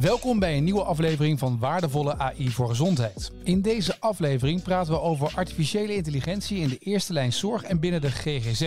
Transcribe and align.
Welkom 0.00 0.38
bij 0.38 0.56
een 0.56 0.64
nieuwe 0.64 0.82
aflevering 0.82 1.38
van 1.38 1.58
Waardevolle 1.58 2.18
AI 2.18 2.50
voor 2.50 2.68
Gezondheid. 2.68 3.30
In 3.44 3.60
deze 3.60 4.00
aflevering 4.00 4.62
praten 4.62 4.92
we 4.92 5.00
over 5.00 5.30
artificiële 5.34 5.94
intelligentie 5.94 6.58
in 6.58 6.68
de 6.68 6.78
eerste 6.78 7.12
lijn 7.12 7.32
zorg 7.32 7.62
en 7.62 7.80
binnen 7.80 8.00
de 8.00 8.10
GGZ. 8.10 8.62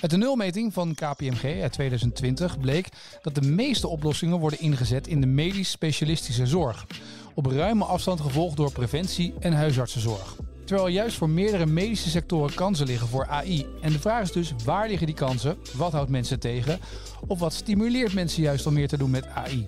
Uit 0.00 0.10
de 0.10 0.16
nulmeting 0.16 0.72
van 0.72 0.94
KPMG 0.94 1.62
uit 1.62 1.72
2020 1.72 2.60
bleek 2.60 2.88
dat 3.22 3.34
de 3.34 3.42
meeste 3.42 3.88
oplossingen 3.88 4.38
worden 4.38 4.60
ingezet 4.60 5.06
in 5.06 5.20
de 5.20 5.26
medisch-specialistische 5.26 6.46
zorg. 6.46 6.86
Op 7.34 7.46
ruime 7.46 7.84
afstand 7.84 8.20
gevolgd 8.20 8.56
door 8.56 8.72
preventie 8.72 9.34
en 9.40 9.52
huisartsenzorg. 9.52 10.36
Terwijl 10.70 10.90
er 10.90 10.96
juist 10.96 11.16
voor 11.16 11.30
meerdere 11.30 11.66
medische 11.66 12.10
sectoren 12.10 12.54
kansen 12.54 12.86
liggen 12.86 13.08
voor 13.08 13.26
AI. 13.26 13.66
En 13.80 13.92
de 13.92 13.98
vraag 13.98 14.22
is 14.22 14.32
dus, 14.32 14.54
waar 14.64 14.88
liggen 14.88 15.06
die 15.06 15.16
kansen? 15.16 15.56
Wat 15.76 15.92
houdt 15.92 16.10
mensen 16.10 16.40
tegen? 16.40 16.78
Of 17.26 17.38
wat 17.38 17.52
stimuleert 17.52 18.14
mensen 18.14 18.42
juist 18.42 18.66
om 18.66 18.72
meer 18.72 18.88
te 18.88 18.96
doen 18.96 19.10
met 19.10 19.26
AI? 19.26 19.66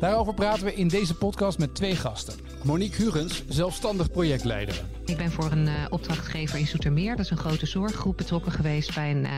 Daarover 0.00 0.34
praten 0.34 0.64
we 0.64 0.74
in 0.74 0.88
deze 0.88 1.14
podcast 1.14 1.58
met 1.58 1.74
twee 1.74 1.96
gasten. 1.96 2.34
Monique 2.62 3.02
Hugens, 3.02 3.42
zelfstandig 3.48 4.10
projectleider. 4.10 4.82
Ik 5.04 5.16
ben 5.16 5.30
voor 5.30 5.52
een 5.52 5.66
uh, 5.66 5.72
opdrachtgever 5.90 6.58
in 6.58 6.66
Zoetermeer, 6.66 7.16
dat 7.16 7.24
is 7.24 7.30
een 7.30 7.36
grote 7.36 7.66
zorggroep, 7.66 8.16
betrokken 8.16 8.52
geweest 8.52 8.94
bij 8.94 9.10
een 9.10 9.24
uh, 9.24 9.30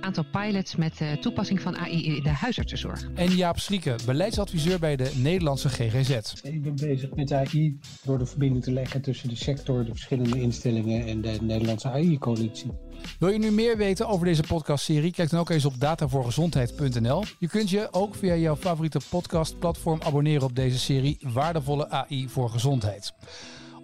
aantal 0.00 0.24
pilots 0.32 0.76
met 0.76 1.00
uh, 1.00 1.12
toepassing 1.12 1.60
van 1.60 1.76
AI 1.76 2.16
in 2.16 2.22
de 2.22 2.28
huisartsenzorg. 2.28 3.08
En 3.14 3.30
Jaap 3.30 3.58
Schrieke, 3.58 3.94
beleidsadviseur 4.06 4.78
bij 4.78 4.96
de 4.96 5.12
Nederlandse 5.16 5.68
GGZ. 5.68 6.42
Ik 6.42 6.62
ben 6.62 6.76
bezig 6.76 7.14
met 7.14 7.32
AI 7.32 7.78
door 8.02 8.18
de 8.18 8.26
verbinding 8.26 8.64
te 8.64 8.72
leggen 8.72 9.02
tussen 9.02 9.28
de 9.28 9.36
sector, 9.36 9.84
de 9.84 9.92
verschillende 9.92 10.40
instellingen 10.40 11.06
en 11.06 11.20
de 11.20 11.38
Nederlandse 11.40 11.88
AI-coalitie. 11.88 12.70
Wil 13.18 13.28
je 13.28 13.38
nu 13.38 13.50
meer 13.50 13.76
weten 13.76 14.08
over 14.08 14.26
deze 14.26 14.42
podcastserie? 14.42 15.12
Kijk 15.12 15.30
dan 15.30 15.40
ook 15.40 15.50
eens 15.50 15.64
op 15.64 15.80
datavoorgezondheid.nl. 15.80 17.24
Je 17.38 17.48
kunt 17.48 17.70
je 17.70 17.88
ook 17.90 18.14
via 18.14 18.34
jouw 18.34 18.56
favoriete 18.56 19.00
podcastplatform 19.10 20.00
abonneren 20.02 20.42
op 20.42 20.56
deze 20.56 20.78
serie 20.78 21.18
Waardevolle 21.20 21.90
AI 21.90 22.28
voor 22.28 22.50
Gezondheid. 22.50 23.12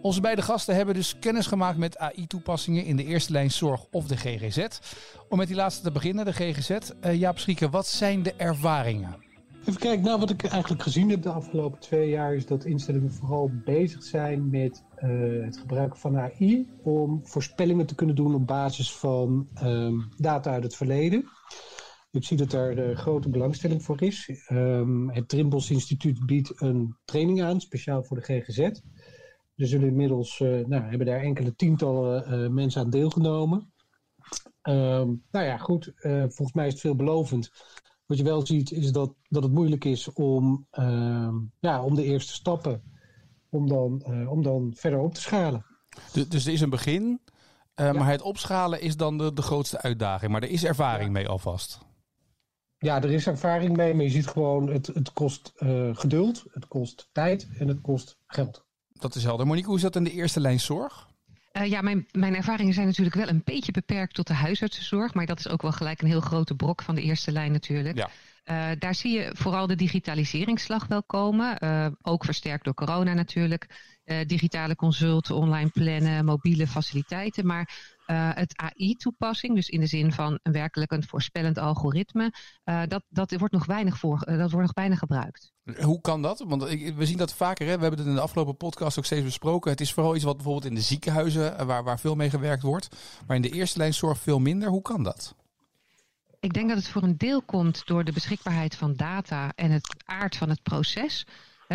Onze 0.02 0.20
beide 0.20 0.42
gasten 0.42 0.74
hebben 0.74 0.94
dus 0.94 1.18
kennis 1.18 1.46
gemaakt 1.46 1.78
met 1.78 1.98
AI-toepassingen 1.98 2.84
in 2.84 2.96
de 2.96 3.04
eerste 3.04 3.32
lijn 3.32 3.50
zorg 3.50 3.84
of 3.90 4.06
de 4.06 4.16
GGZ. 4.16 4.66
Om 5.28 5.38
met 5.38 5.46
die 5.46 5.56
laatste 5.56 5.82
te 5.82 5.92
beginnen, 5.92 6.24
de 6.24 6.32
GGZ. 6.32 6.70
Uh, 6.70 7.14
Jaap 7.14 7.38
Schieken, 7.38 7.70
wat 7.70 7.86
zijn 7.86 8.22
de 8.22 8.34
ervaringen? 8.34 9.16
Even 9.60 9.80
kijken, 9.80 10.04
nou 10.04 10.20
wat 10.20 10.30
ik 10.30 10.44
eigenlijk 10.44 10.82
gezien 10.82 11.10
heb 11.10 11.22
de 11.22 11.30
afgelopen 11.30 11.80
twee 11.80 12.08
jaar 12.08 12.34
is 12.34 12.46
dat 12.46 12.64
instellingen 12.64 13.12
vooral 13.12 13.50
bezig 13.64 14.02
zijn 14.02 14.50
met 14.50 14.82
uh, 15.04 15.44
het 15.44 15.56
gebruik 15.56 15.96
van 15.96 16.18
AI 16.18 16.72
om 16.82 17.20
voorspellingen 17.26 17.86
te 17.86 17.94
kunnen 17.94 18.16
doen 18.16 18.34
op 18.34 18.46
basis 18.46 18.96
van 18.96 19.48
um, 19.62 20.08
data 20.16 20.52
uit 20.52 20.62
het 20.62 20.76
verleden. 20.76 21.24
Ik 22.10 22.24
zie 22.24 22.36
dat 22.36 22.50
daar 22.50 22.78
uh, 22.78 22.96
grote 22.96 23.28
belangstelling 23.28 23.82
voor 23.82 24.02
is. 24.02 24.46
Um, 24.48 25.10
het 25.10 25.28
Trimbos 25.28 25.70
Instituut 25.70 26.26
biedt 26.26 26.60
een 26.60 26.96
training 27.04 27.42
aan, 27.42 27.60
speciaal 27.60 28.04
voor 28.04 28.16
de 28.16 28.22
GGZ. 28.22 28.58
Er 29.56 29.66
zullen 29.66 29.88
inmiddels, 29.88 30.40
uh, 30.40 30.66
nou, 30.66 30.82
hebben 30.82 31.06
daar 31.06 31.20
enkele 31.20 31.54
tientallen 31.54 32.54
mensen 32.54 32.80
aan 32.82 32.90
deelgenomen. 32.90 33.72
Um, 34.62 35.24
nou 35.30 35.46
ja, 35.46 35.56
goed, 35.56 35.92
volgens 36.02 36.52
mij 36.52 36.66
is 36.66 36.72
het 36.72 36.80
veelbelovend. 36.80 37.50
Wat 38.06 38.18
je 38.18 38.24
wel 38.24 38.46
ziet 38.46 38.70
is 38.70 38.92
dat, 38.92 39.14
dat 39.28 39.42
het 39.42 39.52
moeilijk 39.52 39.84
is 39.84 40.12
om, 40.12 40.66
ja, 41.60 41.84
om 41.84 41.94
de 41.94 42.04
eerste 42.04 42.32
stappen, 42.32 42.91
om 43.52 43.68
dan, 43.68 44.04
uh, 44.08 44.30
om 44.30 44.42
dan 44.42 44.72
verder 44.76 44.98
op 44.98 45.14
te 45.14 45.20
schalen. 45.20 45.66
Dus, 46.12 46.28
dus 46.28 46.46
er 46.46 46.52
is 46.52 46.60
een 46.60 46.70
begin, 46.70 47.20
ja. 47.74 47.92
maar 47.92 48.10
het 48.10 48.22
opschalen 48.22 48.80
is 48.80 48.96
dan 48.96 49.18
de, 49.18 49.32
de 49.32 49.42
grootste 49.42 49.80
uitdaging. 49.80 50.32
Maar 50.32 50.42
er 50.42 50.48
is 50.48 50.64
ervaring 50.64 51.06
ja. 51.06 51.12
mee 51.12 51.28
alvast. 51.28 51.78
Ja, 52.78 53.02
er 53.02 53.10
is 53.10 53.26
ervaring 53.26 53.76
mee, 53.76 53.94
maar 53.94 54.04
je 54.04 54.10
ziet 54.10 54.26
gewoon, 54.26 54.68
het, 54.68 54.86
het 54.86 55.12
kost 55.12 55.52
uh, 55.58 55.96
geduld, 55.96 56.44
het 56.50 56.68
kost 56.68 57.08
tijd 57.12 57.48
en 57.58 57.68
het 57.68 57.80
kost 57.80 58.18
geld. 58.26 58.64
Dat 58.92 59.14
is 59.14 59.24
helder. 59.24 59.46
Monique, 59.46 59.68
hoe 59.68 59.76
is 59.76 59.82
dat 59.82 59.96
in 59.96 60.04
de 60.04 60.10
eerste 60.10 60.40
lijn 60.40 60.60
zorg? 60.60 61.10
Uh, 61.52 61.66
ja, 61.66 61.80
mijn, 61.80 62.06
mijn 62.12 62.36
ervaringen 62.36 62.74
zijn 62.74 62.86
natuurlijk 62.86 63.16
wel 63.16 63.28
een 63.28 63.42
beetje 63.44 63.72
beperkt 63.72 64.14
tot 64.14 64.26
de 64.26 64.34
huisartsenzorg. 64.34 65.14
Maar 65.14 65.26
dat 65.26 65.38
is 65.38 65.48
ook 65.48 65.62
wel 65.62 65.72
gelijk 65.72 66.02
een 66.02 66.08
heel 66.08 66.20
grote 66.20 66.54
brok 66.54 66.82
van 66.82 66.94
de 66.94 67.02
eerste 67.02 67.32
lijn 67.32 67.52
natuurlijk. 67.52 67.96
Ja. 67.96 68.10
Uh, 68.44 68.78
daar 68.78 68.94
zie 68.94 69.12
je 69.12 69.30
vooral 69.32 69.66
de 69.66 69.74
digitaliseringsslag 69.74 70.86
wel 70.86 71.02
komen. 71.02 71.56
Uh, 71.64 71.86
ook 72.02 72.24
versterkt 72.24 72.64
door 72.64 72.74
corona 72.74 73.12
natuurlijk. 73.14 73.90
digitale 74.26 74.76
consulten, 74.76 75.34
online 75.34 75.68
plannen, 75.68 76.24
mobiele 76.24 76.66
faciliteiten. 76.66 77.46
Maar 77.46 77.91
het 78.06 78.56
AI-toepassing, 78.56 79.54
dus 79.54 79.68
in 79.68 79.80
de 79.80 79.86
zin 79.86 80.12
van 80.12 80.38
een 80.42 80.52
werkelijk 80.52 80.92
een 80.92 81.06
voorspellend 81.06 81.58
algoritme, 81.58 82.32
dat, 82.64 83.02
dat, 83.08 83.30
wordt 83.30 83.54
nog 83.54 83.66
weinig 83.66 83.98
voor, 83.98 84.18
dat 84.24 84.50
wordt 84.50 84.66
nog 84.66 84.74
weinig 84.74 84.98
gebruikt. 84.98 85.52
Hoe 85.80 86.00
kan 86.00 86.22
dat? 86.22 86.44
Want 86.46 86.62
we 86.94 87.06
zien 87.06 87.16
dat 87.16 87.34
vaker. 87.34 87.66
Hè? 87.66 87.74
We 87.74 87.80
hebben 87.80 87.98
het 87.98 88.08
in 88.08 88.14
de 88.14 88.20
afgelopen 88.20 88.56
podcast 88.56 88.98
ook 88.98 89.04
steeds 89.04 89.24
besproken. 89.24 89.70
Het 89.70 89.80
is 89.80 89.92
vooral 89.92 90.14
iets 90.14 90.24
wat 90.24 90.36
bijvoorbeeld 90.36 90.64
in 90.64 90.74
de 90.74 90.80
ziekenhuizen, 90.80 91.66
waar, 91.66 91.84
waar 91.84 92.00
veel 92.00 92.14
mee 92.14 92.30
gewerkt 92.30 92.62
wordt. 92.62 92.96
Maar 93.26 93.36
in 93.36 93.42
de 93.42 93.50
eerste 93.50 93.78
lijn 93.78 93.94
zorg 93.94 94.18
veel 94.18 94.38
minder. 94.38 94.68
Hoe 94.68 94.82
kan 94.82 95.02
dat? 95.02 95.34
Ik 96.40 96.52
denk 96.52 96.68
dat 96.68 96.78
het 96.78 96.88
voor 96.88 97.02
een 97.02 97.18
deel 97.18 97.42
komt 97.42 97.86
door 97.86 98.04
de 98.04 98.12
beschikbaarheid 98.12 98.76
van 98.76 98.94
data 98.94 99.52
en 99.54 99.70
het 99.70 99.94
aard 100.04 100.36
van 100.36 100.48
het 100.48 100.62
proces. 100.62 101.26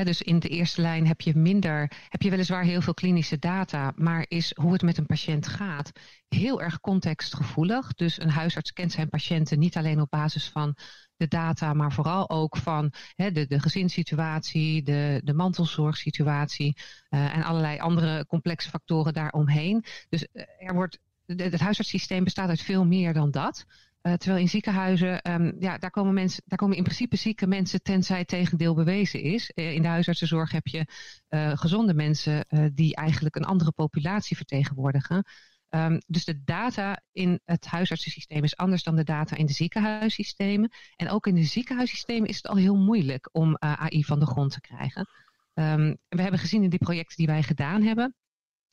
Dus 0.03 0.21
in 0.21 0.39
de 0.39 0.49
eerste 0.49 0.81
lijn 0.81 1.07
heb 1.07 1.21
je 1.21 1.35
minder, 1.35 1.91
heb 2.09 2.21
je 2.21 2.29
weliswaar 2.29 2.63
heel 2.63 2.81
veel 2.81 2.93
klinische 2.93 3.39
data, 3.39 3.91
maar 3.95 4.25
is 4.27 4.51
hoe 4.55 4.73
het 4.73 4.81
met 4.81 4.97
een 4.97 5.05
patiënt 5.05 5.47
gaat 5.47 5.91
heel 6.27 6.61
erg 6.61 6.79
contextgevoelig. 6.79 7.93
Dus 7.93 8.21
een 8.21 8.29
huisarts 8.29 8.73
kent 8.73 8.91
zijn 8.91 9.09
patiënten 9.09 9.59
niet 9.59 9.77
alleen 9.77 10.01
op 10.01 10.09
basis 10.09 10.49
van 10.49 10.75
de 11.15 11.27
data, 11.27 11.73
maar 11.73 11.91
vooral 11.91 12.29
ook 12.29 12.57
van 12.57 12.93
de, 13.15 13.47
de 13.47 13.59
gezinssituatie, 13.59 14.83
de, 14.83 15.21
de 15.23 15.33
mantelzorgsituatie 15.33 16.77
uh, 17.09 17.35
en 17.35 17.43
allerlei 17.43 17.79
andere 17.79 18.25
complexe 18.25 18.69
factoren 18.69 19.13
daaromheen. 19.13 19.85
Dus 20.09 20.27
er 20.59 20.73
wordt, 20.73 20.99
het 21.25 21.59
huisartssysteem 21.59 22.23
bestaat 22.23 22.49
uit 22.49 22.61
veel 22.61 22.85
meer 22.85 23.13
dan 23.13 23.31
dat. 23.31 23.65
Uh, 24.07 24.13
terwijl 24.13 24.41
in 24.41 24.49
ziekenhuizen, 24.49 25.31
um, 25.31 25.55
ja, 25.59 25.77
daar 25.77 25.91
komen 25.91 26.13
mensen, 26.13 26.43
daar 26.45 26.57
komen 26.57 26.77
in 26.77 26.83
principe 26.83 27.15
zieke 27.15 27.47
mensen 27.47 27.81
tenzij 27.81 28.25
tegendeel 28.25 28.73
bewezen 28.73 29.21
is. 29.21 29.51
Uh, 29.55 29.73
in 29.73 29.81
de 29.81 29.87
huisartsenzorg 29.87 30.51
heb 30.51 30.67
je 30.67 30.85
uh, 31.29 31.51
gezonde 31.57 31.93
mensen 31.93 32.45
die 32.73 32.95
eigenlijk 32.95 33.35
een 33.35 33.45
andere 33.45 33.71
populatie 33.71 34.35
vertegenwoordigen. 34.35 35.23
Um, 35.69 36.01
dus 36.07 36.25
de 36.25 36.43
data 36.43 37.01
in 37.11 37.39
het 37.45 37.65
huisartsensysteem 37.65 38.43
is 38.43 38.57
anders 38.57 38.83
dan 38.83 38.95
de 38.95 39.03
data 39.03 39.35
in 39.35 39.45
de 39.45 39.53
ziekenhuissystemen. 39.53 40.71
En 40.95 41.09
ook 41.09 41.27
in 41.27 41.35
de 41.35 41.43
ziekenhuissystemen 41.43 42.29
is 42.29 42.35
het 42.35 42.47
al 42.47 42.55
heel 42.55 42.75
moeilijk 42.75 43.29
om 43.31 43.55
AI 43.59 44.03
van 44.03 44.19
de 44.19 44.25
grond 44.25 44.51
te 44.51 44.61
krijgen. 44.61 45.07
Um, 45.53 45.97
we 46.09 46.21
hebben 46.21 46.39
gezien 46.39 46.63
in 46.63 46.69
die 46.69 46.79
projecten 46.79 47.17
die 47.17 47.27
wij 47.27 47.43
gedaan 47.43 47.81
hebben, 47.81 48.15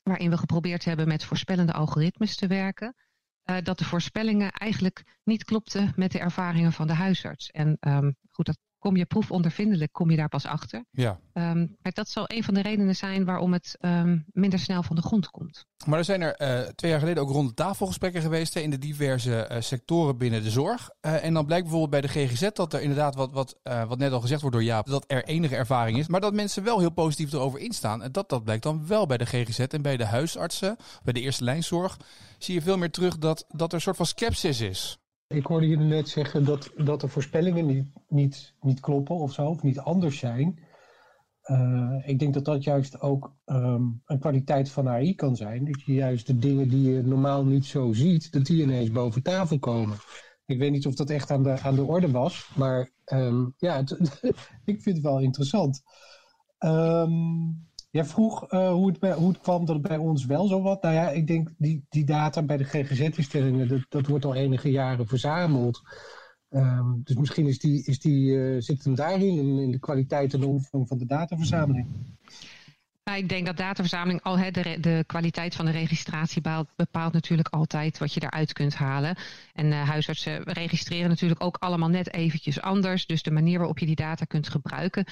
waarin 0.02 0.30
we 0.30 0.36
geprobeerd 0.36 0.84
hebben 0.84 1.08
met 1.08 1.24
voorspellende 1.24 1.72
algoritmes 1.72 2.36
te 2.36 2.46
werken. 2.46 2.94
Uh, 3.50 3.56
dat 3.62 3.78
de 3.78 3.84
voorspellingen 3.84 4.52
eigenlijk 4.52 5.20
niet 5.24 5.44
klopten 5.44 5.92
met 5.96 6.12
de 6.12 6.18
ervaringen 6.18 6.72
van 6.72 6.86
de 6.86 6.94
huisarts. 6.94 7.50
En 7.50 7.76
um, 7.80 8.16
goed, 8.30 8.46
dat 8.46 8.58
kom 8.84 8.96
je 8.96 9.04
proefondervindelijk, 9.04 9.92
kom 9.92 10.10
je 10.10 10.16
daar 10.16 10.28
pas 10.28 10.46
achter. 10.46 10.84
Ja. 10.90 11.18
Um, 11.32 11.76
maar 11.82 11.92
dat 11.92 12.08
zal 12.08 12.24
een 12.26 12.44
van 12.44 12.54
de 12.54 12.62
redenen 12.62 12.96
zijn 12.96 13.24
waarom 13.24 13.52
het 13.52 13.76
um, 13.80 14.24
minder 14.32 14.58
snel 14.58 14.82
van 14.82 14.96
de 14.96 15.02
grond 15.02 15.30
komt. 15.30 15.66
Maar 15.86 15.98
er 15.98 16.04
zijn 16.04 16.20
er 16.20 16.40
uh, 16.40 16.68
twee 16.68 16.90
jaar 16.90 17.00
geleden 17.00 17.22
ook 17.22 17.30
rond 17.30 17.48
de 17.48 17.54
tafelgesprekken 17.54 18.22
geweest 18.22 18.54
hè, 18.54 18.60
in 18.60 18.70
de 18.70 18.78
diverse 18.78 19.48
uh, 19.50 19.60
sectoren 19.60 20.18
binnen 20.18 20.42
de 20.42 20.50
zorg. 20.50 20.90
Uh, 21.00 21.24
en 21.24 21.34
dan 21.34 21.46
blijkt 21.46 21.64
bijvoorbeeld 21.64 21.90
bij 21.90 22.00
de 22.00 22.26
GGZ 22.26 22.48
dat 22.52 22.72
er 22.72 22.80
inderdaad, 22.80 23.14
wat, 23.14 23.32
wat, 23.32 23.56
wat 23.62 23.98
net 23.98 24.12
al 24.12 24.20
gezegd 24.20 24.40
wordt 24.40 24.56
door 24.56 24.64
Jaap, 24.64 24.86
dat 24.86 25.04
er 25.06 25.24
enige 25.24 25.56
ervaring 25.56 25.98
is. 25.98 26.08
Maar 26.08 26.20
dat 26.20 26.32
mensen 26.32 26.64
wel 26.64 26.78
heel 26.78 26.90
positief 26.90 27.32
erover 27.32 27.60
instaan. 27.60 28.02
En 28.02 28.12
dat, 28.12 28.28
dat 28.28 28.44
blijkt 28.44 28.62
dan 28.62 28.86
wel 28.86 29.06
bij 29.06 29.18
de 29.18 29.26
GGZ 29.26 29.58
en 29.58 29.82
bij 29.82 29.96
de 29.96 30.06
huisartsen, 30.06 30.76
bij 31.02 31.12
de 31.12 31.20
eerste 31.20 31.44
lijnzorg. 31.44 31.96
Zie 32.38 32.54
je 32.54 32.62
veel 32.62 32.78
meer 32.78 32.90
terug 32.90 33.18
dat, 33.18 33.44
dat 33.48 33.68
er 33.68 33.74
een 33.74 33.80
soort 33.80 33.96
van 33.96 34.06
sceptisch 34.06 34.60
is. 34.60 34.98
Ik 35.34 35.46
hoorde 35.46 35.68
je 35.68 35.76
net 35.76 36.08
zeggen 36.08 36.44
dat, 36.44 36.70
dat 36.76 37.00
de 37.00 37.08
voorspellingen 37.08 37.66
niet, 37.66 37.86
niet, 38.08 38.54
niet 38.60 38.80
kloppen 38.80 39.16
of 39.16 39.32
zo, 39.32 39.46
of 39.46 39.62
niet 39.62 39.78
anders 39.78 40.18
zijn. 40.18 40.58
Uh, 41.44 42.02
ik 42.04 42.18
denk 42.18 42.34
dat 42.34 42.44
dat 42.44 42.64
juist 42.64 43.00
ook 43.00 43.36
um, 43.46 44.02
een 44.06 44.18
kwaliteit 44.18 44.70
van 44.70 44.88
AI 44.88 45.14
kan 45.14 45.36
zijn. 45.36 45.64
Dat 45.64 45.82
je 45.82 45.94
juist 45.94 46.26
de 46.26 46.38
dingen 46.38 46.68
die 46.68 46.90
je 46.90 47.02
normaal 47.02 47.44
niet 47.44 47.64
zo 47.64 47.92
ziet, 47.92 48.32
dat 48.32 48.44
die 48.44 48.62
ineens 48.62 48.90
boven 48.90 49.22
tafel 49.22 49.58
komen. 49.58 49.96
Ik 50.46 50.58
weet 50.58 50.70
niet 50.70 50.86
of 50.86 50.94
dat 50.94 51.10
echt 51.10 51.30
aan 51.30 51.42
de, 51.42 51.60
aan 51.60 51.74
de 51.74 51.84
orde 51.84 52.10
was, 52.10 52.50
maar 52.56 52.90
um, 53.12 53.54
ja, 53.58 53.76
het, 53.76 53.90
ik 54.64 54.82
vind 54.82 54.96
het 54.96 55.00
wel 55.00 55.20
interessant. 55.20 55.82
Um, 56.58 57.68
Jij 57.94 58.04
vroeg 58.04 58.52
uh, 58.52 58.70
hoe, 58.70 58.86
het 58.86 58.98
bij, 58.98 59.12
hoe 59.12 59.34
kwam 59.42 59.64
dat 59.64 59.74
het 59.74 59.88
bij 59.88 59.96
ons 59.96 60.24
wel 60.24 60.46
zo 60.46 60.62
was. 60.62 60.78
Nou 60.80 60.94
ja, 60.94 61.10
ik 61.10 61.26
denk 61.26 61.50
die, 61.58 61.84
die 61.88 62.04
data 62.04 62.42
bij 62.42 62.56
de 62.56 62.64
GGZ-instellingen, 62.64 63.68
dat, 63.68 63.80
dat 63.88 64.06
wordt 64.06 64.24
al 64.24 64.34
enige 64.34 64.70
jaren 64.70 65.06
verzameld. 65.06 65.82
Um, 66.50 67.00
dus 67.04 67.16
misschien 67.16 67.46
is 67.46 67.58
die, 67.58 67.84
is 67.84 67.98
die, 68.00 68.30
uh, 68.30 68.60
zit 68.60 68.84
hem 68.84 68.94
daarin, 68.94 69.38
in, 69.38 69.58
in 69.58 69.70
de 69.70 69.78
kwaliteit 69.78 70.34
en 70.34 70.40
de 70.40 70.46
omvang 70.46 70.88
van 70.88 70.98
de 70.98 71.06
dataverzameling. 71.06 71.86
Nou, 73.04 73.18
ik 73.18 73.28
denk 73.28 73.46
dat 73.46 73.56
dataverzameling 73.56 74.22
al 74.22 74.38
hè, 74.38 74.50
de, 74.50 74.76
de, 74.80 75.04
kwaliteit 75.06 75.54
van 75.54 75.64
de 75.64 75.70
registratie 75.70 76.42
bepaalt, 76.76 77.12
natuurlijk 77.12 77.48
altijd 77.48 77.98
wat 77.98 78.14
je 78.14 78.20
daaruit 78.20 78.52
kunt 78.52 78.74
halen. 78.74 79.16
En 79.52 79.66
uh, 79.66 79.88
huisartsen 79.88 80.42
registreren 80.42 81.08
natuurlijk 81.08 81.42
ook 81.42 81.56
allemaal 81.56 81.88
net 81.88 82.12
eventjes 82.12 82.60
anders. 82.60 83.06
Dus 83.06 83.22
de 83.22 83.30
manier 83.30 83.58
waarop 83.58 83.78
je 83.78 83.86
die 83.86 83.94
data 83.94 84.24
kunt 84.24 84.48
gebruiken 84.48 85.04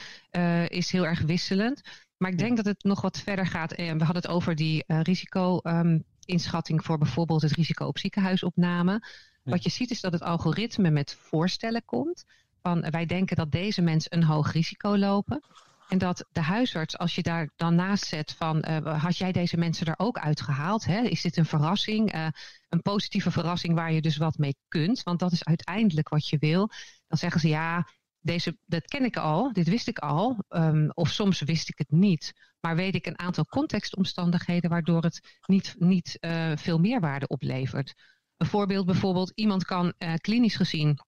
is 0.69 0.93
heel 0.93 1.06
erg 1.06 1.20
wisselend. 1.20 1.82
Maar 2.23 2.31
ik 2.31 2.39
denk 2.39 2.57
dat 2.57 2.65
het 2.65 2.85
nog 2.85 3.01
wat 3.01 3.19
verder 3.19 3.47
gaat. 3.47 3.73
En 3.73 3.99
we 3.99 4.05
hadden 4.05 4.23
het 4.23 4.31
over 4.31 4.55
die 4.55 4.85
uh, 4.87 5.01
risico-inschatting 5.01 6.79
um, 6.79 6.85
voor 6.85 6.99
bijvoorbeeld 6.99 7.43
het 7.43 7.53
risico 7.53 7.87
op 7.87 7.99
ziekenhuisopname. 7.99 9.07
Wat 9.43 9.63
je 9.63 9.71
ziet 9.71 9.91
is 9.91 10.01
dat 10.01 10.13
het 10.13 10.23
algoritme 10.23 10.91
met 10.91 11.17
voorstellen 11.21 11.85
komt. 11.85 12.25
Van 12.61 12.91
wij 12.91 13.07
denken 13.07 13.37
dat 13.37 13.53
deze 13.53 13.83
mensen 13.83 14.17
een 14.17 14.25
hoog 14.25 14.53
risico 14.53 14.97
lopen. 14.97 15.43
En 15.89 15.99
dat 15.99 16.25
de 16.33 16.41
huisarts, 16.41 16.99
als 16.99 17.15
je 17.15 17.23
daar 17.23 17.51
dan 17.57 17.75
naast 17.75 18.05
zet 18.05 18.33
van, 18.33 18.65
uh, 18.69 19.03
had 19.03 19.17
jij 19.17 19.33
deze 19.33 19.57
mensen 19.57 19.87
er 19.87 19.95
ook 19.97 20.19
uitgehaald? 20.19 20.85
Hè? 20.85 21.01
Is 21.01 21.23
dit 21.23 21.37
een 21.37 21.47
verrassing? 21.47 22.15
Uh, 22.15 22.27
een 22.69 22.83
positieve 22.83 23.31
verrassing 23.31 23.75
waar 23.75 23.93
je 23.93 24.01
dus 24.01 24.17
wat 24.17 24.39
mee 24.39 24.57
kunt? 24.69 25.03
Want 25.03 25.19
dat 25.19 25.33
is 25.33 25.45
uiteindelijk 25.45 26.09
wat 26.09 26.29
je 26.29 26.39
wil. 26.39 26.71
Dan 27.09 27.19
zeggen 27.19 27.41
ze 27.41 27.49
ja, 27.49 27.89
deze, 28.23 28.57
dat 28.67 28.85
ken 28.85 29.05
ik 29.05 29.17
al, 29.17 29.53
dit 29.53 29.69
wist 29.69 29.89
ik 29.89 29.99
al. 29.99 30.45
Um, 30.49 30.91
of 30.95 31.09
soms 31.09 31.41
wist 31.41 31.69
ik 31.69 31.79
het 31.79 31.91
niet. 31.91 32.33
Maar 32.61 32.77
weet 32.77 32.95
ik 32.95 33.07
een 33.07 33.19
aantal 33.19 33.45
contextomstandigheden 33.45 34.71
waardoor 34.71 35.03
het 35.03 35.39
niet, 35.47 35.75
niet 35.79 36.19
uh, 36.21 36.53
veel 36.57 36.79
meerwaarde 36.79 37.27
oplevert. 37.27 37.95
Een 38.37 38.47
voorbeeld 38.47 38.87
bijvoorbeeld, 38.87 39.33
iemand 39.35 39.65
kan 39.65 39.95
klinisch 40.17 40.57
gezien 40.57 40.99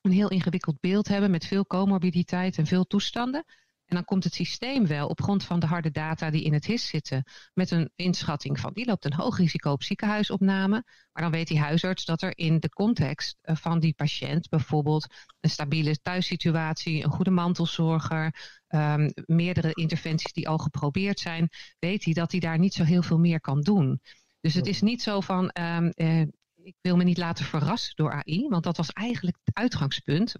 een 0.00 0.12
heel 0.12 0.30
ingewikkeld 0.30 0.80
beeld 0.80 1.08
hebben 1.08 1.30
met 1.30 1.46
veel 1.46 1.66
comorbiditeit 1.66 2.58
en 2.58 2.66
veel 2.66 2.84
toestanden. 2.84 3.44
En 3.90 3.96
dan 3.96 4.04
komt 4.04 4.24
het 4.24 4.34
systeem 4.34 4.86
wel 4.86 5.08
op 5.08 5.22
grond 5.22 5.44
van 5.44 5.60
de 5.60 5.66
harde 5.66 5.90
data 5.90 6.30
die 6.30 6.44
in 6.44 6.52
het 6.52 6.64
HIS 6.64 6.86
zitten, 6.86 7.24
met 7.54 7.70
een 7.70 7.90
inschatting 7.96 8.60
van 8.60 8.72
die 8.72 8.86
loopt 8.86 9.04
een 9.04 9.14
hoog 9.14 9.36
risico 9.36 9.70
op 9.70 9.82
ziekenhuisopname. 9.82 10.84
Maar 11.12 11.22
dan 11.22 11.30
weet 11.30 11.48
die 11.48 11.58
huisarts 11.58 12.04
dat 12.04 12.22
er 12.22 12.38
in 12.38 12.60
de 12.60 12.68
context 12.68 13.36
van 13.42 13.78
die 13.80 13.94
patiënt 13.94 14.48
bijvoorbeeld 14.48 15.14
een 15.40 15.50
stabiele 15.50 16.00
thuissituatie, 16.00 17.04
een 17.04 17.10
goede 17.10 17.30
mantelzorger, 17.30 18.58
um, 18.68 19.12
meerdere 19.26 19.70
interventies 19.74 20.32
die 20.32 20.48
al 20.48 20.58
geprobeerd 20.58 21.20
zijn, 21.20 21.48
weet 21.78 22.04
hij 22.04 22.12
dat 22.12 22.30
hij 22.30 22.40
daar 22.40 22.58
niet 22.58 22.74
zo 22.74 22.84
heel 22.84 23.02
veel 23.02 23.18
meer 23.18 23.40
kan 23.40 23.60
doen. 23.60 24.00
Dus 24.40 24.54
het 24.54 24.66
is 24.66 24.80
niet 24.80 25.02
zo 25.02 25.20
van, 25.20 25.50
um, 25.60 25.92
uh, 25.94 26.20
ik 26.62 26.76
wil 26.80 26.96
me 26.96 27.04
niet 27.04 27.18
laten 27.18 27.44
verrassen 27.44 27.96
door 27.96 28.12
AI, 28.12 28.48
want 28.48 28.64
dat 28.64 28.76
was 28.76 28.90
eigenlijk 28.90 29.36
het 29.44 29.56
uitgangspunt 29.56 30.36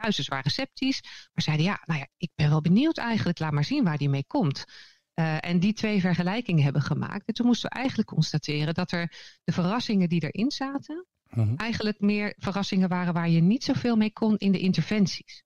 huisarts 0.00 0.28
waren 0.28 0.50
sceptisch, 0.50 1.00
maar 1.02 1.44
zeiden 1.44 1.66
ja, 1.66 1.82
nou 1.84 2.00
ja, 2.00 2.06
ik 2.16 2.30
ben 2.34 2.50
wel 2.50 2.60
benieuwd 2.60 2.98
eigenlijk, 2.98 3.38
laat 3.38 3.52
maar 3.52 3.64
zien 3.64 3.84
waar 3.84 3.98
die 3.98 4.08
mee 4.08 4.24
komt. 4.26 4.64
Uh, 5.14 5.44
en 5.44 5.60
die 5.60 5.72
twee 5.72 6.00
vergelijkingen 6.00 6.64
hebben 6.64 6.82
gemaakt. 6.82 7.26
En 7.26 7.34
toen 7.34 7.46
moesten 7.46 7.70
we 7.70 7.76
eigenlijk 7.76 8.08
constateren 8.08 8.74
dat 8.74 8.92
er 8.92 9.12
de 9.44 9.52
verrassingen 9.52 10.08
die 10.08 10.30
erin 10.30 10.50
zaten, 10.50 11.06
mm-hmm. 11.28 11.56
eigenlijk 11.56 12.00
meer 12.00 12.34
verrassingen 12.36 12.88
waren 12.88 13.14
waar 13.14 13.28
je 13.28 13.40
niet 13.40 13.64
zoveel 13.64 13.96
mee 13.96 14.12
kon 14.12 14.36
in 14.36 14.52
de 14.52 14.58
interventies. 14.58 15.42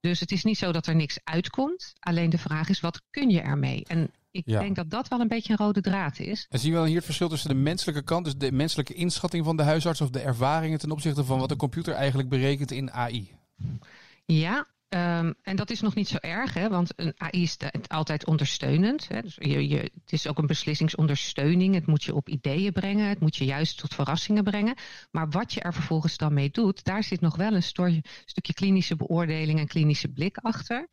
Dus 0.00 0.20
het 0.20 0.32
is 0.32 0.44
niet 0.44 0.58
zo 0.58 0.72
dat 0.72 0.86
er 0.86 0.94
niks 0.94 1.18
uitkomt. 1.24 1.92
Alleen 1.98 2.30
de 2.30 2.38
vraag 2.38 2.68
is, 2.68 2.80
wat 2.80 3.02
kun 3.10 3.30
je 3.30 3.40
ermee? 3.40 3.84
En 3.84 4.10
ik 4.30 4.42
ja. 4.46 4.60
denk 4.60 4.76
dat 4.76 4.90
dat 4.90 5.08
wel 5.08 5.20
een 5.20 5.28
beetje 5.28 5.52
een 5.52 5.58
rode 5.58 5.80
draad 5.80 6.18
is. 6.18 6.46
En 6.48 6.58
zie 6.58 6.68
je 6.68 6.76
wel 6.76 6.84
hier 6.84 6.96
het 6.96 7.04
verschil 7.04 7.28
tussen 7.28 7.48
de 7.48 7.54
menselijke 7.54 8.02
kant, 8.02 8.24
dus 8.24 8.34
de 8.34 8.52
menselijke 8.52 8.94
inschatting 8.94 9.44
van 9.44 9.56
de 9.56 9.62
huisarts 9.62 10.00
of 10.00 10.10
de 10.10 10.20
ervaringen 10.20 10.78
ten 10.78 10.90
opzichte 10.90 11.24
van 11.24 11.38
wat 11.38 11.48
de 11.48 11.56
computer 11.56 11.94
eigenlijk 11.94 12.28
berekent 12.28 12.70
in 12.70 12.92
AI? 12.92 13.40
Ja, 14.24 14.66
um, 14.88 15.34
en 15.42 15.56
dat 15.56 15.70
is 15.70 15.80
nog 15.80 15.94
niet 15.94 16.08
zo 16.08 16.16
erg, 16.20 16.54
hè, 16.54 16.68
want 16.68 16.92
een 16.96 17.14
AI 17.16 17.42
is 17.42 17.56
altijd 17.86 18.26
ondersteunend. 18.26 19.08
Hè. 19.08 19.22
Dus 19.22 19.34
je, 19.34 19.68
je, 19.68 19.76
het 19.76 20.12
is 20.12 20.26
ook 20.26 20.38
een 20.38 20.46
beslissingsondersteuning. 20.46 21.74
Het 21.74 21.86
moet 21.86 22.04
je 22.04 22.14
op 22.14 22.28
ideeën 22.28 22.72
brengen, 22.72 23.08
het 23.08 23.20
moet 23.20 23.36
je 23.36 23.44
juist 23.44 23.78
tot 23.78 23.94
verrassingen 23.94 24.44
brengen. 24.44 24.74
Maar 25.10 25.30
wat 25.30 25.52
je 25.52 25.60
er 25.60 25.74
vervolgens 25.74 26.16
dan 26.16 26.34
mee 26.34 26.50
doet, 26.50 26.84
daar 26.84 27.04
zit 27.04 27.20
nog 27.20 27.36
wel 27.36 27.54
een 27.54 28.02
stukje 28.24 28.54
klinische 28.54 28.96
beoordeling 28.96 29.58
en 29.58 29.66
klinische 29.66 30.08
blik 30.08 30.36
achter. 30.36 30.88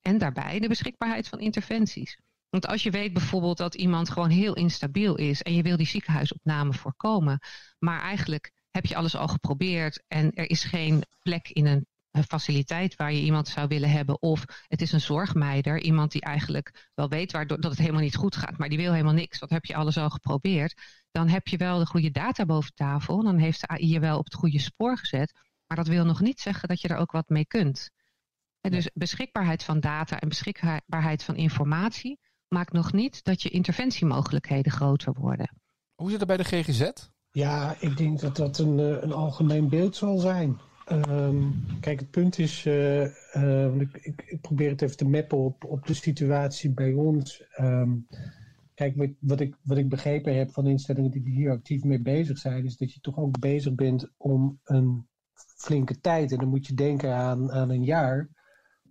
En 0.00 0.18
daarbij 0.18 0.60
de 0.60 0.68
beschikbaarheid 0.68 1.28
van 1.28 1.40
interventies. 1.40 2.20
Want 2.50 2.66
als 2.66 2.82
je 2.82 2.90
weet 2.90 3.12
bijvoorbeeld 3.12 3.56
dat 3.56 3.74
iemand 3.74 4.10
gewoon 4.10 4.30
heel 4.30 4.54
instabiel 4.54 5.16
is 5.16 5.42
en 5.42 5.54
je 5.54 5.62
wil 5.62 5.76
die 5.76 5.86
ziekenhuisopname 5.86 6.72
voorkomen, 6.72 7.40
maar 7.78 8.00
eigenlijk 8.00 8.52
heb 8.70 8.86
je 8.86 8.96
alles 8.96 9.16
al 9.16 9.28
geprobeerd 9.28 10.04
en 10.08 10.32
er 10.32 10.50
is 10.50 10.64
geen 10.64 11.02
plek 11.22 11.48
in 11.48 11.66
een 11.66 11.86
faciliteit 12.28 12.96
waar 12.96 13.12
je 13.12 13.20
iemand 13.20 13.48
zou 13.48 13.68
willen 13.68 13.90
hebben. 13.90 14.22
Of 14.22 14.44
het 14.68 14.82
is 14.82 14.92
een 14.92 15.00
zorgmeider, 15.00 15.80
iemand 15.80 16.12
die 16.12 16.20
eigenlijk 16.20 16.90
wel 16.94 17.08
weet 17.08 17.32
waardoor, 17.32 17.60
dat 17.60 17.70
het 17.70 17.80
helemaal 17.80 18.00
niet 18.00 18.16
goed 18.16 18.36
gaat, 18.36 18.58
maar 18.58 18.68
die 18.68 18.78
wil 18.78 18.92
helemaal 18.92 19.12
niks. 19.12 19.38
Wat 19.38 19.50
heb 19.50 19.64
je 19.64 19.74
alles 19.74 19.98
al 19.98 20.10
geprobeerd? 20.10 20.80
Dan 21.10 21.28
heb 21.28 21.48
je 21.48 21.56
wel 21.56 21.78
de 21.78 21.86
goede 21.86 22.10
data 22.10 22.44
boven 22.44 22.74
tafel. 22.74 23.22
Dan 23.22 23.38
heeft 23.38 23.60
de 23.60 23.68
AI 23.68 23.88
je 23.88 24.00
wel 24.00 24.18
op 24.18 24.24
het 24.24 24.34
goede 24.34 24.58
spoor 24.58 24.98
gezet. 24.98 25.32
Maar 25.66 25.76
dat 25.76 25.86
wil 25.86 26.04
nog 26.04 26.20
niet 26.20 26.40
zeggen 26.40 26.68
dat 26.68 26.80
je 26.80 26.88
er 26.88 26.96
ook 26.96 27.12
wat 27.12 27.28
mee 27.28 27.46
kunt. 27.46 27.90
En 28.60 28.70
dus 28.70 28.90
beschikbaarheid 28.94 29.62
van 29.62 29.80
data 29.80 30.20
en 30.20 30.28
beschikbaarheid 30.28 31.22
van 31.22 31.36
informatie 31.36 32.18
maakt 32.48 32.72
nog 32.72 32.92
niet 32.92 33.24
dat 33.24 33.42
je 33.42 33.48
interventiemogelijkheden 33.48 34.72
groter 34.72 35.12
worden. 35.12 35.60
Hoe 35.94 36.10
zit 36.10 36.18
het 36.18 36.28
bij 36.28 36.36
de 36.36 36.44
GGZ? 36.44 36.90
Ja, 37.30 37.76
ik 37.80 37.96
denk 37.96 38.20
dat 38.20 38.36
dat 38.36 38.58
een, 38.58 38.78
eh, 38.78 39.02
een 39.02 39.12
algemeen 39.12 39.68
beeld 39.68 39.96
zal 39.96 40.18
zijn. 40.18 40.60
Um, 40.92 41.64
kijk, 41.80 42.00
het 42.00 42.10
punt 42.10 42.38
is, 42.38 42.64
uh, 42.64 43.04
uh, 43.36 43.80
ik, 43.80 44.22
ik, 44.26 44.40
probeer 44.40 44.70
het 44.70 44.82
even 44.82 44.96
te 44.96 45.08
mappen 45.08 45.38
op, 45.38 45.64
op 45.64 45.86
de 45.86 45.94
situatie 45.94 46.70
bij 46.70 46.92
ons. 46.92 47.44
Um, 47.60 48.06
kijk, 48.74 49.14
wat 49.18 49.40
ik, 49.40 49.56
wat 49.62 49.78
ik 49.78 49.88
begrepen 49.88 50.36
heb 50.36 50.52
van 50.52 50.64
de 50.64 50.70
instellingen 50.70 51.10
die 51.10 51.22
hier 51.22 51.50
actief 51.50 51.84
mee 51.84 52.00
bezig 52.00 52.38
zijn, 52.38 52.64
is 52.64 52.76
dat 52.76 52.92
je 52.92 53.00
toch 53.00 53.18
ook 53.18 53.38
bezig 53.38 53.74
bent 53.74 54.10
om 54.16 54.60
een 54.64 55.06
flinke 55.56 56.00
tijd, 56.00 56.32
en 56.32 56.38
dan 56.38 56.48
moet 56.48 56.66
je 56.66 56.74
denken 56.74 57.14
aan, 57.14 57.52
aan 57.52 57.70
een 57.70 57.84
jaar, 57.84 58.28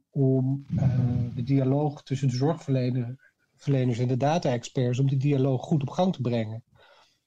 om 0.10 0.66
uh, 0.74 1.00
de 1.36 1.44
dialoog 1.44 2.04
tussen 2.04 2.28
de 2.28 2.36
zorgverleners 2.36 4.00
en 4.00 4.08
de 4.08 4.18
data-experts, 4.18 5.00
om 5.00 5.08
die 5.08 5.18
dialoog 5.18 5.62
goed 5.62 5.82
op 5.82 5.90
gang 5.90 6.14
te 6.14 6.22
brengen. 6.22 6.64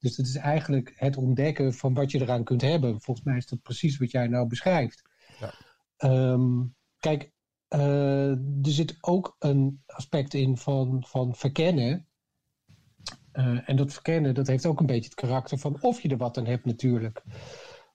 Dus 0.03 0.17
het 0.17 0.27
is 0.27 0.37
eigenlijk 0.37 0.93
het 0.95 1.17
ontdekken 1.17 1.75
van 1.75 1.95
wat 1.95 2.11
je 2.11 2.21
eraan 2.21 2.45
kunt 2.45 2.61
hebben. 2.61 3.01
Volgens 3.01 3.27
mij 3.27 3.37
is 3.37 3.47
dat 3.47 3.63
precies 3.63 3.99
wat 3.99 4.11
jij 4.11 4.27
nou 4.27 4.47
beschrijft. 4.47 5.03
Ja. 5.39 5.55
Um, 6.33 6.75
kijk, 6.99 7.33
uh, 7.69 8.31
er 8.31 8.39
zit 8.63 8.97
ook 9.01 9.37
een 9.39 9.83
aspect 9.87 10.35
in 10.35 10.57
van, 10.57 11.05
van 11.07 11.35
verkennen. 11.35 12.07
Uh, 13.33 13.69
en 13.69 13.77
dat 13.77 13.93
verkennen, 13.93 14.35
dat 14.35 14.47
heeft 14.47 14.67
ook 14.67 14.81
een 14.81 14.87
beetje 14.87 15.11
het 15.11 15.15
karakter 15.15 15.59
van 15.59 15.83
of 15.83 16.01
je 16.01 16.09
er 16.09 16.17
wat 16.17 16.39
aan 16.39 16.47
hebt 16.47 16.65
natuurlijk. 16.65 17.23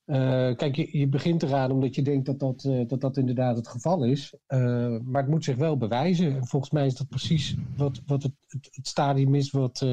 Uh, 0.07 0.55
kijk, 0.55 0.75
je, 0.75 0.97
je, 0.97 1.07
begint 1.07 1.43
eraan 1.43 1.71
omdat 1.71 1.95
je 1.95 2.01
denkt 2.01 2.25
dat 2.25 2.39
dat, 2.39 2.63
uh, 2.63 2.87
dat, 2.87 3.01
dat 3.01 3.17
inderdaad 3.17 3.55
het 3.55 3.67
geval 3.67 4.03
is. 4.03 4.33
Uh, 4.47 4.59
maar 5.03 5.21
het 5.21 5.31
moet 5.31 5.43
zich 5.43 5.55
wel 5.55 5.77
bewijzen. 5.77 6.35
En 6.35 6.47
volgens 6.47 6.71
mij 6.71 6.85
is 6.85 6.95
dat 6.95 7.07
precies 7.07 7.55
wat, 7.77 8.01
wat 8.05 8.23
het, 8.23 8.31
het, 8.47 8.69
het 8.71 8.87
stadium 8.87 9.35
is 9.35 9.51
wat, 9.51 9.85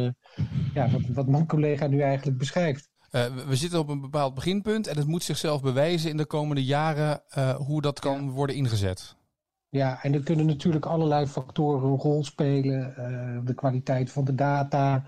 ja, 0.75 0.91
wat, 0.91 1.01
wat 1.13 1.27
mijn 1.27 1.47
collega 1.47 1.87
nu 1.87 2.01
eigenlijk 2.01 2.39
beschrijft. 2.39 2.89
we 3.47 3.57
zitten 3.57 3.79
op 3.79 3.89
een 3.89 4.01
bepaald 4.01 4.35
beginpunt 4.35 4.87
en 4.87 4.97
het 4.97 5.07
moet 5.07 5.23
zichzelf 5.23 5.63
bewijzen 5.63 6.11
in 6.11 6.17
de 6.17 6.27
komende 6.27 6.65
jaren 6.65 7.23
hoe 7.57 7.81
dat 7.81 8.01
kan 8.01 8.25
ja. 8.25 8.31
worden 8.31 8.57
ingezet. 8.57 9.17
Ja, 9.69 10.03
en 10.03 10.15
er 10.15 10.23
kunnen 10.23 10.47
natuurlijk 10.47 10.87
allerlei 10.87 11.27
factoren 11.27 11.91
een 11.91 11.99
rol 11.99 12.25
spelen. 12.25 12.95
de 13.45 13.55
kwaliteit 13.55 14.11
van 14.11 14.25
de 14.25 14.35
data, 14.35 15.05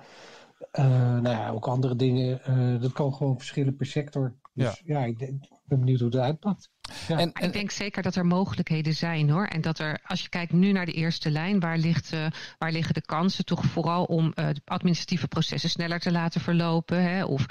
nou 0.73 1.29
ja, 1.29 1.51
ook 1.51 1.69
andere 1.69 1.97
dingen. 1.97 2.41
dat 2.81 2.93
kan 2.93 3.15
gewoon 3.15 3.37
verschillen 3.37 3.77
per 3.77 3.87
sector. 3.87 4.35
Dus 4.57 4.83
ja, 4.85 4.99
ja 4.99 5.05
ik, 5.05 5.19
ben 5.65 5.79
benieuwd 5.79 6.01
hoe 6.01 6.09
het 6.09 6.19
uitpakt. 6.19 6.71
Ja. 7.09 7.19
En, 7.19 7.33
en, 7.33 7.47
ik 7.47 7.53
denk 7.53 7.71
zeker 7.71 8.03
dat 8.03 8.15
er 8.15 8.27
mogelijkheden 8.27 8.95
zijn 8.95 9.31
hoor. 9.31 9.47
En 9.47 9.61
dat 9.61 9.79
er, 9.79 10.01
als 10.05 10.23
je 10.23 10.29
kijkt 10.29 10.53
nu 10.53 10.73
naar 10.73 10.87
de 10.87 10.93
eerste 10.93 11.31
lijn, 11.31 11.61
waar, 11.61 11.79
ligt, 11.79 12.13
uh, 12.13 12.27
waar 12.59 12.73
liggen 12.73 12.95
de 12.95 13.01
kansen 13.01 13.45
toch 13.45 13.65
vooral 13.65 14.05
om 14.05 14.25
uh, 14.25 14.33
de 14.35 14.61
administratieve 14.65 15.29
processen 15.29 15.71
sneller 15.71 16.01
te 16.01 16.13
laten 16.13 16.41
verlopen. 16.41 17.03
Hè, 17.03 17.25
of 17.25 17.47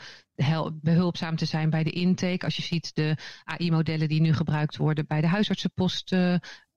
behulpzaam 0.73 1.35
te 1.35 1.45
zijn 1.45 1.69
bij 1.69 1.83
de 1.83 1.91
intake. 1.91 2.45
Als 2.45 2.55
je 2.55 2.61
ziet 2.61 2.95
de 2.95 3.17
AI-modellen 3.43 4.07
die 4.07 4.21
nu 4.21 4.33
gebruikt 4.33 4.77
worden 4.77 5.07
bij 5.07 5.21
de 5.21 5.27
huisartsenpost 5.27 6.11
uh, 6.11 6.35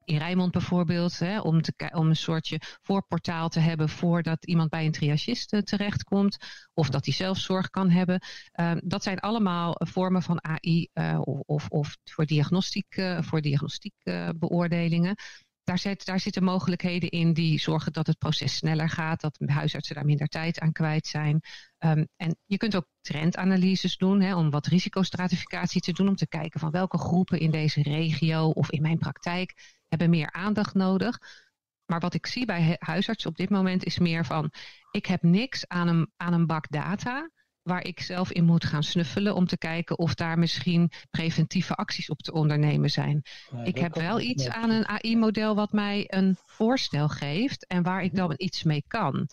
in 0.09 0.19
Rijnmond 0.19 0.53
bijvoorbeeld, 0.53 1.19
hè, 1.19 1.41
om, 1.41 1.63
te, 1.63 1.91
om 1.93 2.09
een 2.09 2.17
soortje 2.17 2.61
voorportaal 2.83 3.49
te 3.49 3.61
hebben 3.61 3.89
voordat 3.89 4.47
iemand 4.47 4.71
bij 4.71 4.85
een 4.85 4.93
triagist 4.93 5.53
uh, 5.53 5.61
terechtkomt, 5.61 6.37
of 6.75 6.89
dat 6.89 7.05
hij 7.05 7.15
zelf 7.15 7.39
zorg 7.39 7.71
kan 7.71 7.91
hebben. 7.91 8.23
Uh, 8.61 8.73
dat 8.85 9.03
zijn 9.03 9.19
allemaal 9.19 9.75
vormen 9.79 10.23
van 10.23 10.45
AI 10.45 10.89
uh, 10.95 11.21
of, 11.25 11.69
of, 11.69 11.97
voor 12.05 12.27
diagnostiek, 12.27 13.03
voor 13.21 13.41
diagnostiek 13.41 13.95
beoordelingen. 14.39 15.15
Daar, 15.65 15.79
zit, 15.79 16.05
daar 16.05 16.21
zitten 16.21 16.45
mogelijkheden 16.45 17.11
in 17.11 17.33
die 17.33 17.61
zorgen 17.61 17.93
dat 17.93 18.07
het 18.07 18.19
proces 18.19 18.57
sneller 18.57 18.89
gaat, 18.89 19.21
dat 19.21 19.39
huisartsen 19.47 19.95
daar 19.95 20.05
minder 20.05 20.29
tijd 20.29 20.59
aan 20.61 20.73
kwijt 20.73 21.07
zijn. 21.07 21.41
Um, 21.79 22.09
en 22.17 22.37
je 22.45 22.57
kunt 22.57 22.77
ook 22.77 22.87
trendanalyses 23.01 23.97
doen 23.97 24.33
om 24.33 24.51
wat 24.51 24.67
risicostratificatie 24.67 25.81
te 25.81 25.93
doen, 25.93 26.09
om 26.09 26.17
te 26.17 26.29
kijken 26.29 26.61
van 26.61 26.71
welke 26.71 26.99
groepen 26.99 27.41
in 27.41 27.51
deze 27.51 27.83
regio 27.83 28.49
of 28.49 28.71
in 28.71 28.83
mijn 28.83 28.99
praktijk 28.99 29.78
hebben 29.89 30.11
meer 30.11 30.33
aandacht 30.33 30.75
nodig. 30.75 31.19
maar 31.87 32.01
wat 32.01 32.15
ik 32.15 32.27
zie 32.27 32.47
bij 32.47 32.77
huisartsen 32.79 33.31
op 33.31 33.37
dit 33.37 33.51
moment 33.51 33.85
is 33.85 33.99
meer 33.99 34.25
van: 34.25 34.53
ik 34.91 35.07
heb 35.07 35.23
niks 35.23 35.69
aan 35.69 35.89
een, 35.89 36.13
aan 36.17 36.33
een 36.33 36.47
bak 36.47 36.71
data 36.71 37.31
waar 37.63 37.85
ik 37.85 38.01
zelf 38.01 38.33
in 38.33 38.45
moet 38.45 38.65
gaan 38.65 38.83
snuffelen 38.83 39.35
om 39.35 39.47
te 39.47 39.59
kijken 39.59 39.99
of 39.99 40.15
daar 40.15 40.39
misschien 40.39 40.91
preventieve 41.11 41.75
acties 41.75 42.11
op 42.11 42.19
te 42.19 42.33
ondernemen 42.33 42.91
zijn. 42.91 43.23
ik 43.65 43.79
heb 43.79 43.95
wel 43.95 44.21
iets 44.21 44.49
aan 44.49 44.71
een 44.71 44.87
AI-model 44.87 45.55
wat 45.55 45.73
mij 45.73 46.05
een 46.07 46.37
voorstel 46.47 47.09
geeft 47.09 47.67
en 47.67 47.83
waar 47.83 48.03
ik 48.03 48.15
dan 48.15 48.35
iets 48.37 48.63
mee 48.63 48.85
kan. 48.87 49.29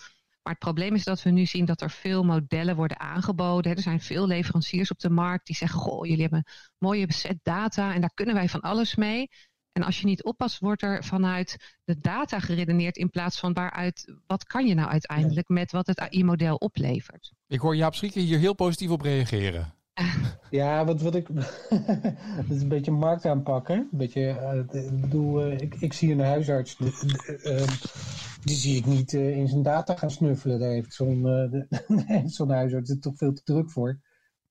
Maar 0.45 0.53
het 0.53 0.63
probleem 0.63 0.95
is 0.95 1.03
dat 1.03 1.23
we 1.23 1.29
nu 1.29 1.45
zien 1.45 1.65
dat 1.65 1.81
er 1.81 1.91
veel 1.91 2.23
modellen 2.23 2.75
worden 2.75 2.99
aangeboden. 2.99 3.75
Er 3.75 3.81
zijn 3.81 4.01
veel 4.01 4.27
leveranciers 4.27 4.91
op 4.91 4.99
de 4.99 5.09
markt 5.09 5.45
die 5.45 5.55
zeggen: 5.55 5.79
Goh, 5.79 6.05
jullie 6.05 6.21
hebben 6.21 6.43
mooie 6.77 7.13
set 7.13 7.39
data 7.43 7.93
en 7.93 8.01
daar 8.01 8.13
kunnen 8.13 8.35
wij 8.35 8.49
van 8.49 8.61
alles 8.61 8.95
mee. 8.95 9.29
En 9.75 9.83
als 9.83 9.99
je 9.99 10.05
niet 10.05 10.23
oppast, 10.23 10.59
wordt 10.59 10.81
er 10.81 11.03
vanuit 11.03 11.75
de 11.83 11.99
data 11.99 12.39
geredeneerd 12.39 12.97
in 12.97 13.09
plaats 13.09 13.39
van 13.39 13.53
waaruit, 13.53 14.13
wat 14.27 14.45
kan 14.45 14.67
je 14.67 14.73
nou 14.73 14.89
uiteindelijk 14.89 15.49
met 15.49 15.71
wat 15.71 15.87
het 15.87 15.99
AI-model 15.99 16.55
oplevert. 16.55 17.33
Ik 17.47 17.59
hoor 17.59 17.75
Jaap 17.75 17.95
Schrieken 17.95 18.21
hier 18.21 18.39
heel 18.39 18.53
positief 18.53 18.89
op 18.89 19.01
reageren. 19.01 19.73
Ja, 20.49 20.85
wat, 20.85 21.01
wat 21.01 21.15
ik. 21.15 21.27
dat 22.37 22.49
is 22.49 22.61
een 22.61 22.67
beetje 22.67 22.91
markt 22.91 23.25
aanpakken. 23.25 23.75
Een 23.75 23.97
beetje, 23.97 24.21
uh, 24.71 24.83
ik 24.85 25.01
bedoel, 25.01 25.47
uh, 25.47 25.59
ik, 25.59 25.75
ik 25.75 25.93
zie 25.93 26.11
een 26.11 26.19
huisarts. 26.19 26.79
Uh, 26.79 27.67
die 28.43 28.55
zie 28.55 28.77
ik 28.77 28.85
niet 28.85 29.13
in 29.13 29.47
zijn 29.47 29.63
data 29.63 29.95
gaan 29.95 30.11
snuffelen. 30.11 30.59
Daar 30.59 30.69
heeft 30.69 30.93
zo'n 30.93 31.27
zo'n 32.25 32.49
huisarts 32.49 32.89
er 32.89 32.99
toch 32.99 33.17
veel 33.17 33.33
te 33.33 33.43
druk 33.43 33.71
voor. 33.71 33.99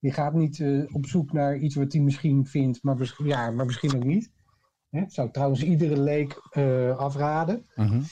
Die 0.00 0.12
gaat 0.12 0.35
niet 0.35 0.64
op 0.93 1.07
zoek 1.07 1.33
naar 1.33 1.57
iets 1.57 1.75
wat 1.75 1.93
hij 1.93 2.02
misschien 2.02 2.47
vindt, 2.47 2.83
maar, 2.83 3.14
ja, 3.25 3.50
maar 3.50 3.66
misschien 3.66 3.97
ook 3.97 4.04
niet. 4.04 4.31
Hè? 4.95 5.05
Zou 5.09 5.31
trouwens 5.31 5.63
iedere 5.63 6.01
leek 6.01 6.49
uh, 6.53 6.97
afraden. 6.97 7.67
Uh 7.77 7.91
-huh. 7.91 8.03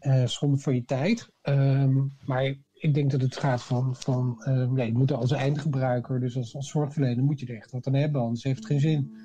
uh, 0.00 0.26
zonder 0.26 0.58
voor 0.58 0.74
je 0.74 0.84
tijd. 0.84 1.30
Um, 1.42 2.16
maar 2.24 2.54
ik 2.72 2.94
denk 2.94 3.10
dat 3.10 3.20
het 3.20 3.36
gaat 3.36 3.62
van, 3.62 3.96
van 3.96 4.36
ja, 4.74 4.82
je 4.82 4.92
moet 4.92 5.12
als 5.12 5.32
eindgebruiker, 5.32 6.20
dus 6.20 6.36
als, 6.36 6.54
als 6.54 6.70
zorgverlener, 6.70 7.24
moet 7.24 7.40
je 7.40 7.46
er 7.46 7.56
echt 7.56 7.70
wat 7.70 7.86
aan 7.86 7.94
hebben, 7.94 8.20
anders 8.20 8.42
heeft 8.42 8.56
het 8.58 8.66
geen 8.66 8.80
zin. 8.80 9.16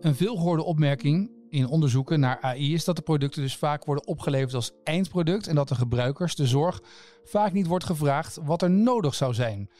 Een 0.00 0.14
veelgehoorde 0.14 0.64
opmerking 0.64 1.30
in 1.50 1.66
onderzoeken 1.66 2.20
naar 2.20 2.40
AI 2.40 2.74
is 2.74 2.84
dat 2.84 2.96
de 2.96 3.02
producten 3.02 3.42
dus 3.42 3.56
vaak 3.56 3.84
worden 3.84 4.06
opgeleverd 4.06 4.54
als 4.54 4.72
eindproduct 4.84 5.46
en 5.46 5.54
dat 5.54 5.68
de 5.68 5.74
gebruikers, 5.74 6.34
de 6.34 6.46
zorg, 6.46 6.82
vaak 7.24 7.52
niet 7.52 7.66
wordt 7.66 7.84
gevraagd 7.84 8.38
wat 8.44 8.62
er 8.62 8.70
nodig 8.70 9.14
zou 9.14 9.34
zijn. 9.34 9.70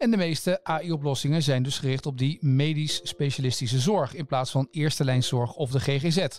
En 0.00 0.10
de 0.10 0.16
meeste 0.16 0.64
AI-oplossingen 0.64 1.42
zijn 1.42 1.62
dus 1.62 1.78
gericht 1.78 2.06
op 2.06 2.18
die 2.18 2.38
medisch-specialistische 2.40 3.78
zorg 3.78 4.14
in 4.14 4.26
plaats 4.26 4.50
van 4.50 4.68
eerste 4.70 5.04
lijnzorg 5.04 5.54
of 5.56 5.70
de 5.70 5.80
GGZ. 5.80 6.38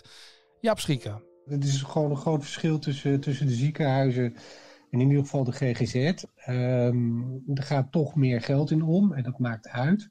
Jaap 0.60 0.78
Schieken. 0.78 1.22
Het 1.44 1.64
is 1.64 1.82
gewoon 1.82 2.10
een 2.10 2.16
groot 2.16 2.42
verschil 2.42 2.78
tussen, 2.78 3.20
tussen 3.20 3.46
de 3.46 3.52
ziekenhuizen 3.52 4.24
en 4.90 5.00
in 5.00 5.08
ieder 5.08 5.22
geval 5.22 5.44
de 5.44 5.52
GGZ. 5.52 6.24
Um, 6.48 7.42
er 7.54 7.62
gaat 7.62 7.92
toch 7.92 8.14
meer 8.14 8.40
geld 8.40 8.70
in 8.70 8.82
om 8.82 9.12
en 9.12 9.22
dat 9.22 9.38
maakt 9.38 9.68
uit. 9.68 10.08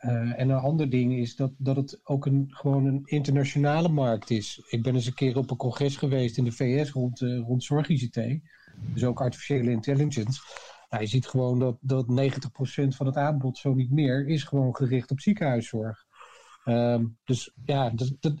Uh, 0.00 0.40
en 0.40 0.48
een 0.48 0.58
ander 0.58 0.90
ding 0.90 1.18
is 1.18 1.36
dat, 1.36 1.52
dat 1.58 1.76
het 1.76 2.00
ook 2.02 2.26
een, 2.26 2.46
gewoon 2.48 2.86
een 2.86 3.02
internationale 3.04 3.88
markt 3.88 4.30
is. 4.30 4.62
Ik 4.68 4.82
ben 4.82 4.94
eens 4.94 5.06
een 5.06 5.14
keer 5.14 5.36
op 5.36 5.50
een 5.50 5.56
congres 5.56 5.96
geweest 5.96 6.36
in 6.36 6.44
de 6.44 6.52
VS 6.52 6.90
rond, 6.90 7.20
uh, 7.20 7.38
rond 7.38 7.64
zorg-ICT. 7.64 8.20
Dus 8.94 9.04
ook 9.04 9.20
artificiële 9.20 9.70
intelligence. 9.70 10.40
Je 10.98 11.06
ziet 11.06 11.26
gewoon 11.26 11.58
dat, 11.58 11.78
dat 11.80 12.06
90% 12.06 12.88
van 12.88 13.06
het 13.06 13.16
aanbod, 13.16 13.58
zo 13.58 13.74
niet 13.74 13.90
meer, 13.90 14.26
is 14.26 14.44
gewoon 14.44 14.76
gericht 14.76 15.10
op 15.10 15.20
ziekenhuiszorg. 15.20 16.06
Um, 16.64 17.18
dus 17.24 17.54
ja, 17.64 17.92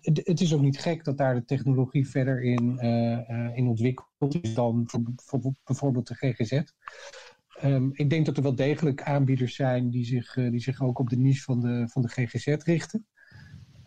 het 0.02 0.40
is 0.40 0.54
ook 0.54 0.60
niet 0.60 0.78
gek 0.78 1.04
dat 1.04 1.18
daar 1.18 1.34
de 1.34 1.44
technologie 1.44 2.08
verder 2.08 2.42
in, 2.42 2.78
uh, 2.80 3.28
uh, 3.28 3.56
in 3.56 3.66
ontwikkeld 3.66 4.44
is 4.44 4.54
dan 4.54 4.82
voor, 4.86 5.02
voor 5.16 5.54
bijvoorbeeld 5.64 6.06
de 6.06 6.14
GGZ. 6.14 6.62
Ehm, 7.48 7.88
ik 7.92 8.10
denk 8.10 8.26
dat 8.26 8.36
er 8.36 8.42
wel 8.42 8.54
degelijk 8.54 9.02
aanbieders 9.02 9.54
zijn 9.54 9.90
die 9.90 10.04
zich, 10.04 10.36
uh, 10.36 10.50
die 10.50 10.60
zich 10.60 10.80
ook 10.82 10.98
op 10.98 11.08
de 11.08 11.18
niche 11.18 11.42
van 11.42 11.60
de, 11.60 11.88
van 11.88 12.02
de 12.02 12.08
GGZ 12.08 12.46
richten. 12.46 13.06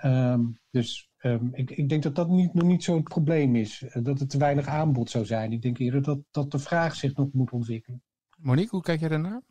Um, 0.06 0.60
dus 0.72 1.12
ik, 1.52 1.72
ik, 1.72 1.90
denk 1.90 2.04
dat 2.04 2.16
dat 2.16 2.30
niet, 2.30 2.54
nog 2.54 2.64
niet 2.64 2.84
zo'n 2.84 3.04
probleem 3.04 3.56
is. 3.56 3.86
dat 4.02 4.20
er 4.20 4.28
te 4.28 4.38
weinig 4.38 4.68
aanbod 4.68 5.10
zou 5.10 5.26
zijn. 5.26 5.52
Ik 5.52 5.62
denk 5.62 5.78
eerder 5.78 6.02
dat, 6.02 6.20
dat 6.32 6.52
de 6.52 6.60
vraag 6.60 6.96
zich 6.96 7.16
nog 7.16 7.34
moet 7.34 7.52
ontwikkelen. 7.52 8.04
Monique, 8.44 8.70
hoe 8.70 8.82
kijk 8.82 9.00
jij 9.00 9.10
daarnaar? 9.10 9.42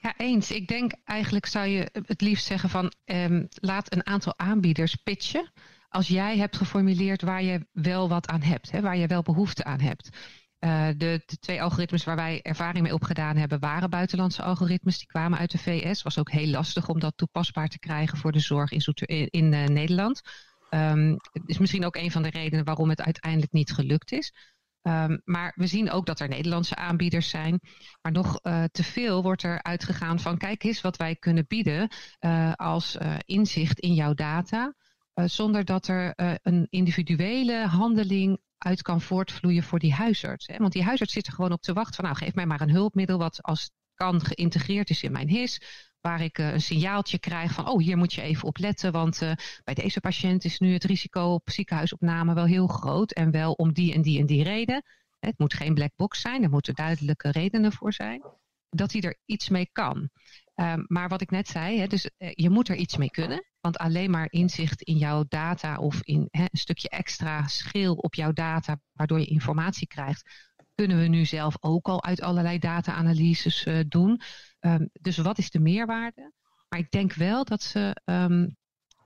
Ja, 0.00 0.14
eens. 0.16 0.50
Ik 0.50 0.68
denk 0.68 0.92
eigenlijk 1.04 1.46
zou 1.46 1.66
je 1.66 1.88
het 2.06 2.20
liefst 2.20 2.46
zeggen 2.46 2.68
van 2.68 2.92
um, 3.04 3.48
laat 3.50 3.92
een 3.92 4.06
aantal 4.06 4.38
aanbieders 4.38 4.94
pitchen. 4.94 5.52
Als 5.88 6.08
jij 6.08 6.38
hebt 6.38 6.56
geformuleerd 6.56 7.22
waar 7.22 7.42
je 7.42 7.66
wel 7.72 8.08
wat 8.08 8.28
aan 8.28 8.42
hebt, 8.42 8.70
hè, 8.70 8.80
waar 8.80 8.96
je 8.96 9.06
wel 9.06 9.22
behoefte 9.22 9.64
aan 9.64 9.80
hebt. 9.80 10.08
Uh, 10.60 10.86
de, 10.88 11.22
de, 11.26 11.38
twee 11.38 11.62
algoritmes 11.62 12.04
waar 12.04 12.16
wij 12.16 12.42
ervaring 12.42 12.82
mee 12.82 12.94
opgedaan 12.94 13.36
hebben, 13.36 13.60
waren 13.60 13.90
buitenlandse 13.90 14.42
algoritmes. 14.42 14.98
Die 14.98 15.06
kwamen 15.06 15.38
uit 15.38 15.50
de 15.50 15.58
VS. 15.58 16.02
Was 16.02 16.18
ook 16.18 16.30
heel 16.30 16.48
lastig 16.48 16.88
om 16.88 17.00
dat 17.00 17.16
toepasbaar 17.16 17.68
te 17.68 17.78
krijgen 17.78 18.18
voor 18.18 18.32
de 18.32 18.40
zorg 18.40 18.72
in, 18.72 19.28
in, 19.30 19.52
uh, 19.52 19.64
Nederland. 19.64 20.20
Um, 20.70 21.16
is 21.46 21.58
misschien 21.58 21.84
ook 21.84 21.96
een 21.96 22.10
van 22.10 22.22
de 22.22 22.30
redenen 22.30 22.64
waarom 22.64 22.88
het 22.88 23.00
uiteindelijk 23.00 23.52
niet 23.52 23.72
gelukt 23.72 24.12
is. 24.12 24.32
Um, 24.88 25.20
maar 25.24 25.52
we 25.56 25.66
zien 25.66 25.90
ook 25.90 26.06
dat 26.06 26.20
er 26.20 26.28
Nederlandse 26.28 26.76
aanbieders 26.76 27.28
zijn. 27.28 27.60
Maar 28.02 28.12
nog 28.12 28.38
uh, 28.42 28.64
te 28.64 28.84
veel 28.84 29.22
wordt 29.22 29.42
er 29.42 29.62
uitgegaan 29.62 30.20
van 30.20 30.38
kijk 30.38 30.64
eens 30.64 30.80
wat 30.80 30.96
wij 30.96 31.16
kunnen 31.16 31.44
bieden 31.48 31.88
uh, 32.20 32.52
als 32.54 32.96
uh, 32.96 33.14
inzicht 33.24 33.80
in 33.80 33.94
jouw 33.94 34.14
data. 34.14 34.74
zonder 35.14 35.64
dat 35.64 35.88
er 35.88 36.12
een 36.42 36.66
individuele 36.70 37.66
handeling 37.66 38.40
uit 38.58 38.82
kan 38.82 39.00
voortvloeien 39.00 39.62
voor 39.62 39.78
die 39.78 39.92
huisarts. 39.92 40.46
Hè? 40.46 40.56
Want 40.56 40.72
die 40.72 40.82
huisarts 40.82 41.12
zit 41.12 41.26
er 41.26 41.32
gewoon 41.32 41.52
op 41.52 41.62
te 41.62 41.72
wachten 41.72 41.94
van 41.94 42.04
nou 42.04 42.16
geef 42.16 42.34
mij 42.34 42.46
maar 42.46 42.60
een 42.60 42.70
hulpmiddel 42.70 43.18
wat 43.18 43.42
als 43.42 43.70
kan 43.94 44.20
geïntegreerd 44.20 44.90
is 44.90 45.02
in 45.02 45.12
mijn 45.12 45.28
HIS 45.28 45.60
waar 46.00 46.20
ik 46.20 46.38
uh, 46.38 46.52
een 46.52 46.60
signaaltje 46.60 47.18
krijg 47.18 47.52
van, 47.52 47.68
oh, 47.68 47.78
hier 47.78 47.96
moet 47.96 48.12
je 48.12 48.22
even 48.22 48.48
op 48.48 48.58
letten, 48.58 48.92
want 48.92 49.22
uh, 49.22 49.32
bij 49.64 49.74
deze 49.74 50.00
patiënt 50.00 50.44
is 50.44 50.58
nu 50.58 50.72
het 50.72 50.84
risico 50.84 51.32
op 51.32 51.50
ziekenhuisopname 51.50 52.34
wel 52.34 52.44
heel 52.44 52.66
groot 52.66 53.12
en 53.12 53.30
wel 53.30 53.52
om 53.52 53.72
die 53.72 53.94
en 53.94 54.02
die 54.02 54.18
en 54.18 54.26
die 54.26 54.42
reden. 54.42 54.82
Het 55.18 55.38
moet 55.38 55.54
geen 55.54 55.74
black 55.74 55.92
box 55.96 56.20
zijn, 56.20 56.42
er 56.42 56.50
moeten 56.50 56.74
duidelijke 56.74 57.30
redenen 57.30 57.72
voor 57.72 57.92
zijn, 57.92 58.22
dat 58.68 58.92
hij 58.92 59.00
er 59.00 59.18
iets 59.24 59.48
mee 59.48 59.68
kan. 59.72 60.10
Um, 60.54 60.84
maar 60.88 61.08
wat 61.08 61.20
ik 61.20 61.30
net 61.30 61.48
zei, 61.48 61.78
hè, 61.78 61.86
dus 61.86 62.10
uh, 62.18 62.30
je 62.34 62.50
moet 62.50 62.68
er 62.68 62.76
iets 62.76 62.96
mee 62.96 63.10
kunnen, 63.10 63.44
want 63.60 63.78
alleen 63.78 64.10
maar 64.10 64.26
inzicht 64.30 64.82
in 64.82 64.96
jouw 64.96 65.24
data 65.28 65.76
of 65.76 66.02
in 66.02 66.28
hè, 66.30 66.42
een 66.42 66.58
stukje 66.58 66.88
extra 66.88 67.46
schil 67.46 67.94
op 67.94 68.14
jouw 68.14 68.32
data, 68.32 68.80
waardoor 68.92 69.18
je 69.18 69.26
informatie 69.26 69.86
krijgt, 69.86 70.47
kunnen 70.78 70.98
we 70.98 71.06
nu 71.06 71.24
zelf 71.24 71.56
ook 71.60 71.88
al 71.88 72.04
uit 72.04 72.20
allerlei 72.20 72.58
data-analyses 72.58 73.66
uh, 73.66 73.80
doen. 73.88 74.20
Um, 74.60 74.88
dus 74.92 75.16
wat 75.16 75.38
is 75.38 75.50
de 75.50 75.58
meerwaarde? 75.58 76.32
Maar 76.68 76.78
ik 76.78 76.90
denk 76.90 77.12
wel 77.12 77.44
dat 77.44 77.62
ze 77.62 78.00
um, 78.04 78.56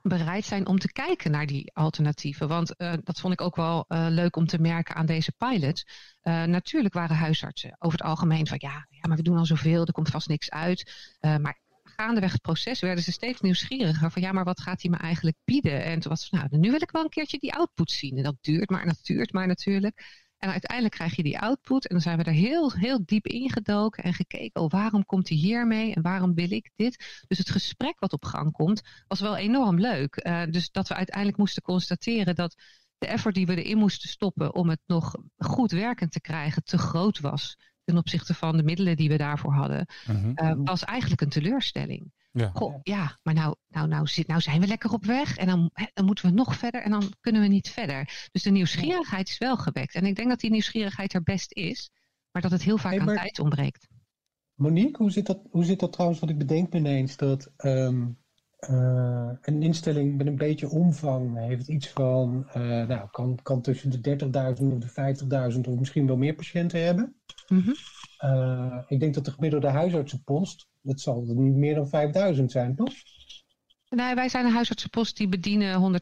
bereid 0.02 0.44
zijn 0.44 0.66
om 0.66 0.78
te 0.78 0.92
kijken 0.92 1.30
naar 1.30 1.46
die 1.46 1.74
alternatieven. 1.74 2.48
Want 2.48 2.74
uh, 2.76 2.92
dat 3.02 3.20
vond 3.20 3.32
ik 3.32 3.40
ook 3.40 3.56
wel 3.56 3.84
uh, 3.88 4.06
leuk 4.08 4.36
om 4.36 4.46
te 4.46 4.58
merken 4.58 4.94
aan 4.94 5.06
deze 5.06 5.32
pilots. 5.38 5.84
Uh, 6.22 6.44
natuurlijk 6.44 6.94
waren 6.94 7.16
huisartsen 7.16 7.76
over 7.78 7.98
het 7.98 8.08
algemeen 8.08 8.46
van 8.46 8.58
ja, 8.60 8.86
ja, 8.90 9.08
maar 9.08 9.16
we 9.16 9.22
doen 9.22 9.38
al 9.38 9.46
zoveel, 9.46 9.84
er 9.84 9.92
komt 9.92 10.10
vast 10.10 10.28
niks 10.28 10.50
uit. 10.50 11.16
maar 11.20 11.60
gaandeweg 11.82 12.32
het 12.32 12.42
proces 12.42 12.80
werden 12.80 13.04
ze 13.04 13.12
steeds 13.12 13.40
nieuwsgieriger 13.40 14.10
van 14.10 14.22
ja, 14.22 14.32
maar 14.32 14.44
wat 14.44 14.60
gaat 14.60 14.82
hij 14.82 14.90
me 14.90 14.96
eigenlijk 14.96 15.36
bieden? 15.44 15.84
En 15.84 16.00
toen 16.00 16.10
was 16.10 16.22
het 16.22 16.32
nou, 16.32 16.60
nu 16.60 16.70
wil 16.70 16.82
ik 16.82 16.90
wel 16.90 17.02
een 17.02 17.08
keertje 17.08 17.38
die 17.38 17.54
output 17.54 17.90
zien. 17.90 18.16
En 18.16 18.22
dat 18.22 18.36
duurt 18.40 18.70
maar, 18.70 18.86
dat 18.86 19.00
duurt 19.02 19.32
maar 19.32 19.46
natuurlijk. 19.46 20.22
En 20.42 20.50
uiteindelijk 20.50 20.94
krijg 20.94 21.16
je 21.16 21.22
die 21.22 21.38
output. 21.38 21.86
En 21.86 21.94
dan 21.94 22.00
zijn 22.02 22.18
we 22.18 22.24
er 22.24 22.32
heel, 22.32 22.72
heel 22.72 23.02
diep 23.04 23.26
ingedoken 23.26 24.04
en 24.04 24.14
gekeken. 24.14 24.60
Oh, 24.60 24.70
waarom 24.70 25.04
komt 25.04 25.28
hij 25.28 25.38
hiermee 25.38 25.94
en 25.94 26.02
waarom 26.02 26.34
wil 26.34 26.52
ik 26.52 26.70
dit? 26.76 27.22
Dus 27.26 27.38
het 27.38 27.50
gesprek 27.50 27.98
wat 27.98 28.12
op 28.12 28.24
gang 28.24 28.52
komt, 28.52 28.82
was 29.08 29.20
wel 29.20 29.36
enorm 29.36 29.80
leuk. 29.80 30.20
Uh, 30.26 30.42
dus 30.50 30.70
dat 30.70 30.88
we 30.88 30.94
uiteindelijk 30.94 31.38
moesten 31.38 31.62
constateren 31.62 32.34
dat 32.34 32.54
de 32.98 33.06
effort 33.06 33.34
die 33.34 33.46
we 33.46 33.62
erin 33.62 33.78
moesten 33.78 34.08
stoppen 34.08 34.54
om 34.54 34.68
het 34.68 34.80
nog 34.86 35.14
goed 35.36 35.70
werkend 35.70 36.12
te 36.12 36.20
krijgen, 36.20 36.64
te 36.64 36.78
groot 36.78 37.20
was 37.20 37.56
ten 37.84 37.96
opzichte 37.96 38.34
van 38.34 38.56
de 38.56 38.62
middelen 38.62 38.96
die 38.96 39.08
we 39.08 39.16
daarvoor 39.16 39.52
hadden, 39.52 39.86
uh 40.10 40.22
-huh. 40.22 40.58
uh, 40.58 40.64
was 40.64 40.84
eigenlijk 40.84 41.20
een 41.20 41.28
teleurstelling. 41.28 42.12
Ja. 42.32 42.50
Goh, 42.54 42.80
ja, 42.82 43.18
maar 43.22 43.34
nou, 43.34 43.54
nou, 43.68 43.88
nou, 43.88 44.06
zit, 44.06 44.26
nou 44.26 44.40
zijn 44.40 44.60
we 44.60 44.66
lekker 44.66 44.92
op 44.92 45.04
weg 45.04 45.36
en 45.36 45.46
dan, 45.46 45.70
dan 45.94 46.04
moeten 46.04 46.24
we 46.24 46.30
nog 46.30 46.56
verder 46.56 46.82
en 46.82 46.90
dan 46.90 47.12
kunnen 47.20 47.42
we 47.42 47.48
niet 47.48 47.70
verder. 47.70 48.28
Dus 48.32 48.42
de 48.42 48.50
nieuwsgierigheid 48.50 49.28
is 49.28 49.38
wel 49.38 49.56
gewekt. 49.56 49.94
En 49.94 50.04
ik 50.04 50.16
denk 50.16 50.28
dat 50.28 50.40
die 50.40 50.50
nieuwsgierigheid 50.50 51.14
er 51.14 51.22
best 51.22 51.52
is, 51.52 51.90
maar 52.30 52.42
dat 52.42 52.50
het 52.50 52.62
heel 52.62 52.78
vaak 52.78 52.92
hey, 52.92 53.00
aan 53.00 53.14
tijd 53.14 53.38
ontbreekt. 53.38 53.88
Monique, 54.54 55.02
hoe 55.02 55.10
zit, 55.10 55.26
dat, 55.26 55.40
hoe 55.50 55.64
zit 55.64 55.80
dat 55.80 55.92
trouwens? 55.92 56.20
wat 56.20 56.30
ik 56.30 56.38
bedenk 56.38 56.72
me 56.72 56.78
ineens 56.78 57.16
dat 57.16 57.52
um, 57.56 58.18
uh, 58.70 59.30
een 59.40 59.62
instelling 59.62 60.16
met 60.16 60.26
een 60.26 60.36
beetje 60.36 60.68
omvang 60.68 61.38
heeft 61.38 61.68
iets 61.68 61.88
van, 61.88 62.46
uh, 62.56 62.86
nou, 62.86 63.08
kan, 63.10 63.38
kan 63.42 63.62
tussen 63.62 64.02
de 64.02 64.16
30.000 64.58 64.66
of 64.72 64.78
de 64.78 65.54
50.000 65.54 65.60
of 65.60 65.78
misschien 65.78 66.06
wel 66.06 66.16
meer 66.16 66.34
patiënten 66.34 66.84
hebben. 66.84 67.20
Mm 67.48 67.60
-hmm. 67.60 67.74
uh, 68.30 68.78
ik 68.86 69.00
denk 69.00 69.14
dat 69.14 69.24
de 69.24 69.30
gemiddelde 69.30 69.68
huisartsenpost, 69.68 70.68
dat 70.82 71.00
zal 71.00 71.22
niet 71.26 71.54
meer 71.54 71.74
dan 71.74 71.88
5000 71.88 72.50
zijn, 72.50 72.74
toch? 72.74 72.92
Nee, 73.88 74.14
wij 74.14 74.28
zijn 74.28 74.46
een 74.46 74.52
huisartsenpost 74.52 75.16
die 75.16 75.28
bedienen 75.28 76.00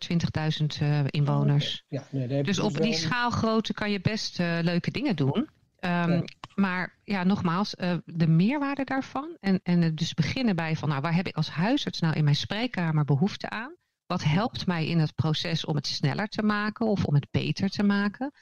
120.000 0.80 0.82
uh, 0.82 1.00
inwoners. 1.06 1.84
Ja, 1.88 2.04
nee, 2.10 2.42
dus 2.42 2.58
op 2.58 2.76
die 2.76 2.94
schaalgrootte 2.94 3.74
kan 3.74 3.90
je 3.90 4.00
best 4.00 4.40
uh, 4.40 4.58
leuke 4.62 4.90
dingen 4.90 5.16
doen. 5.16 5.36
Um, 5.36 5.48
ja. 5.80 6.22
Maar 6.54 6.98
ja, 7.04 7.24
nogmaals, 7.24 7.74
uh, 7.74 7.94
de 8.04 8.26
meerwaarde 8.26 8.84
daarvan. 8.84 9.36
En, 9.40 9.60
en 9.62 9.94
dus 9.94 10.14
beginnen 10.14 10.56
bij 10.56 10.76
van, 10.76 10.88
nou, 10.88 11.00
waar 11.00 11.14
heb 11.14 11.26
ik 11.26 11.36
als 11.36 11.50
huisarts 11.50 12.00
nou 12.00 12.14
in 12.14 12.24
mijn 12.24 12.36
spreekkamer 12.36 13.04
behoefte 13.04 13.50
aan? 13.50 13.76
Wat 14.06 14.24
helpt 14.24 14.66
mij 14.66 14.86
in 14.86 14.98
het 14.98 15.14
proces 15.14 15.64
om 15.64 15.74
het 15.74 15.86
sneller 15.86 16.28
te 16.28 16.42
maken 16.42 16.86
of 16.86 17.04
om 17.04 17.14
het 17.14 17.26
beter 17.30 17.68
te 17.68 17.82
maken? 17.82 18.32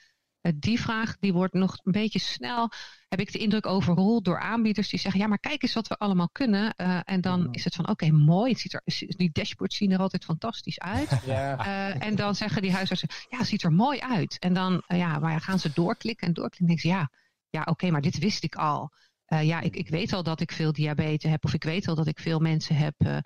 Uh, 0.49 0.55
die 0.57 0.81
vraag 0.81 1.17
die 1.19 1.33
wordt 1.33 1.55
nog 1.55 1.79
een 1.85 1.93
beetje 1.93 2.19
snel, 2.19 2.71
heb 3.09 3.21
ik 3.21 3.33
de 3.33 3.39
indruk, 3.39 3.67
overrold 3.67 4.25
door 4.25 4.41
aanbieders 4.41 4.89
die 4.89 4.99
zeggen, 4.99 5.21
ja, 5.21 5.27
maar 5.27 5.39
kijk 5.39 5.63
eens 5.63 5.75
wat 5.75 5.89
we 5.89 5.99
allemaal 5.99 6.29
kunnen. 6.33 6.75
Uh, 6.77 7.01
en 7.05 7.21
dan 7.21 7.49
is 7.51 7.65
het 7.65 7.75
van, 7.75 7.89
oké, 7.89 8.05
okay, 8.05 8.19
mooi, 8.19 8.51
het 8.51 8.61
ziet 8.61 8.75
er, 8.75 8.83
die 9.17 9.31
dashboards 9.33 9.77
zien 9.77 9.93
er 9.93 9.99
altijd 9.99 10.25
fantastisch 10.25 10.79
uit. 10.79 11.11
Ja. 11.27 11.95
en 11.99 12.15
dan 12.15 12.35
zeggen 12.35 12.63
die 12.63 12.73
huisartsen, 12.73 13.09
ja, 13.29 13.39
het 13.39 13.47
ziet 13.47 13.63
er 13.63 13.73
mooi 13.73 14.01
uit. 14.01 14.39
En 14.39 14.55
dan 14.55 14.83
ja, 14.87 15.19
maar 15.19 15.41
gaan 15.41 15.59
ze 15.59 15.71
doorklikken 15.75 16.27
en 16.27 16.33
doorklikken 16.33 16.61
en 16.61 16.67
denken 16.67 16.91
ze, 16.91 16.97
ja, 16.97 17.11
ja, 17.51 17.63
oké, 17.71 17.91
maar 17.91 18.01
dit 18.01 18.19
wist 18.19 18.45
ik 18.45 18.55
al. 18.55 18.91
Uh, 19.29 19.45
ja, 19.45 19.61
ik, 19.61 19.77
ik 19.77 19.89
weet 19.89 20.13
al 20.13 20.23
dat 20.23 20.41
ik 20.41 20.53
veel 20.53 20.73
diabetes 20.73 21.31
heb, 21.31 21.45
of 21.45 21.55
ik 21.55 21.65
weet 21.65 21.89
al 21.89 21.95
dat 21.95 22.07
ik 22.07 22.19
veel 22.19 22.39
mensen 22.39 22.77
heb 22.77 22.95
uh, 22.99 23.19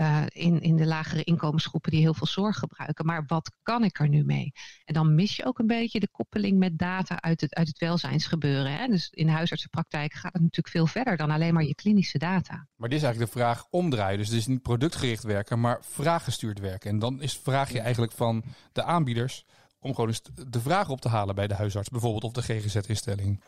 uh, 0.00 0.22
in, 0.28 0.60
in 0.60 0.76
de 0.76 0.86
lagere 0.86 1.24
inkomensgroepen 1.24 1.90
die 1.90 2.00
heel 2.00 2.14
veel 2.14 2.26
zorg 2.26 2.58
gebruiken. 2.58 3.06
Maar 3.06 3.24
wat 3.26 3.52
kan 3.62 3.84
ik 3.84 3.98
er 3.98 4.08
nu 4.08 4.24
mee? 4.24 4.52
En 4.84 4.94
dan 4.94 5.14
mis 5.14 5.36
je 5.36 5.44
ook 5.44 5.58
een 5.58 5.66
beetje 5.66 6.00
de 6.00 6.10
koppeling 6.10 6.58
met 6.58 6.78
data 6.78 7.20
uit 7.20 7.40
het, 7.40 7.54
uit 7.54 7.66
het 7.66 7.78
welzijnsgebeuren. 7.78 8.72
Hè? 8.72 8.86
Dus 8.86 9.08
in 9.10 9.26
de 9.26 9.32
huisartsenpraktijk 9.32 10.12
gaat 10.12 10.32
het 10.32 10.42
natuurlijk 10.42 10.68
veel 10.68 10.86
verder 10.86 11.16
dan 11.16 11.30
alleen 11.30 11.54
maar 11.54 11.64
je 11.64 11.74
klinische 11.74 12.18
data. 12.18 12.66
Maar 12.76 12.88
dit 12.88 12.98
is 12.98 13.04
eigenlijk 13.04 13.32
de 13.32 13.38
vraag 13.38 13.66
omdraaien. 13.70 14.18
Dus 14.18 14.28
het 14.28 14.36
is 14.36 14.46
niet 14.46 14.62
productgericht 14.62 15.22
werken, 15.22 15.60
maar 15.60 15.78
vraaggestuurd 15.84 16.58
werken. 16.58 16.90
En 16.90 16.98
dan 16.98 17.22
is 17.22 17.38
vraag 17.38 17.72
je 17.72 17.80
eigenlijk 17.80 18.12
van 18.12 18.44
de 18.72 18.82
aanbieders 18.82 19.44
om 19.78 19.94
gewoon 19.94 20.08
eens 20.08 20.22
de 20.48 20.60
vraag 20.60 20.88
op 20.88 21.00
te 21.00 21.08
halen 21.08 21.34
bij 21.34 21.46
de 21.46 21.54
huisarts, 21.54 21.88
bijvoorbeeld 21.88 22.24
of 22.24 22.32
de 22.32 22.42
GGZ-instelling. 22.42 23.42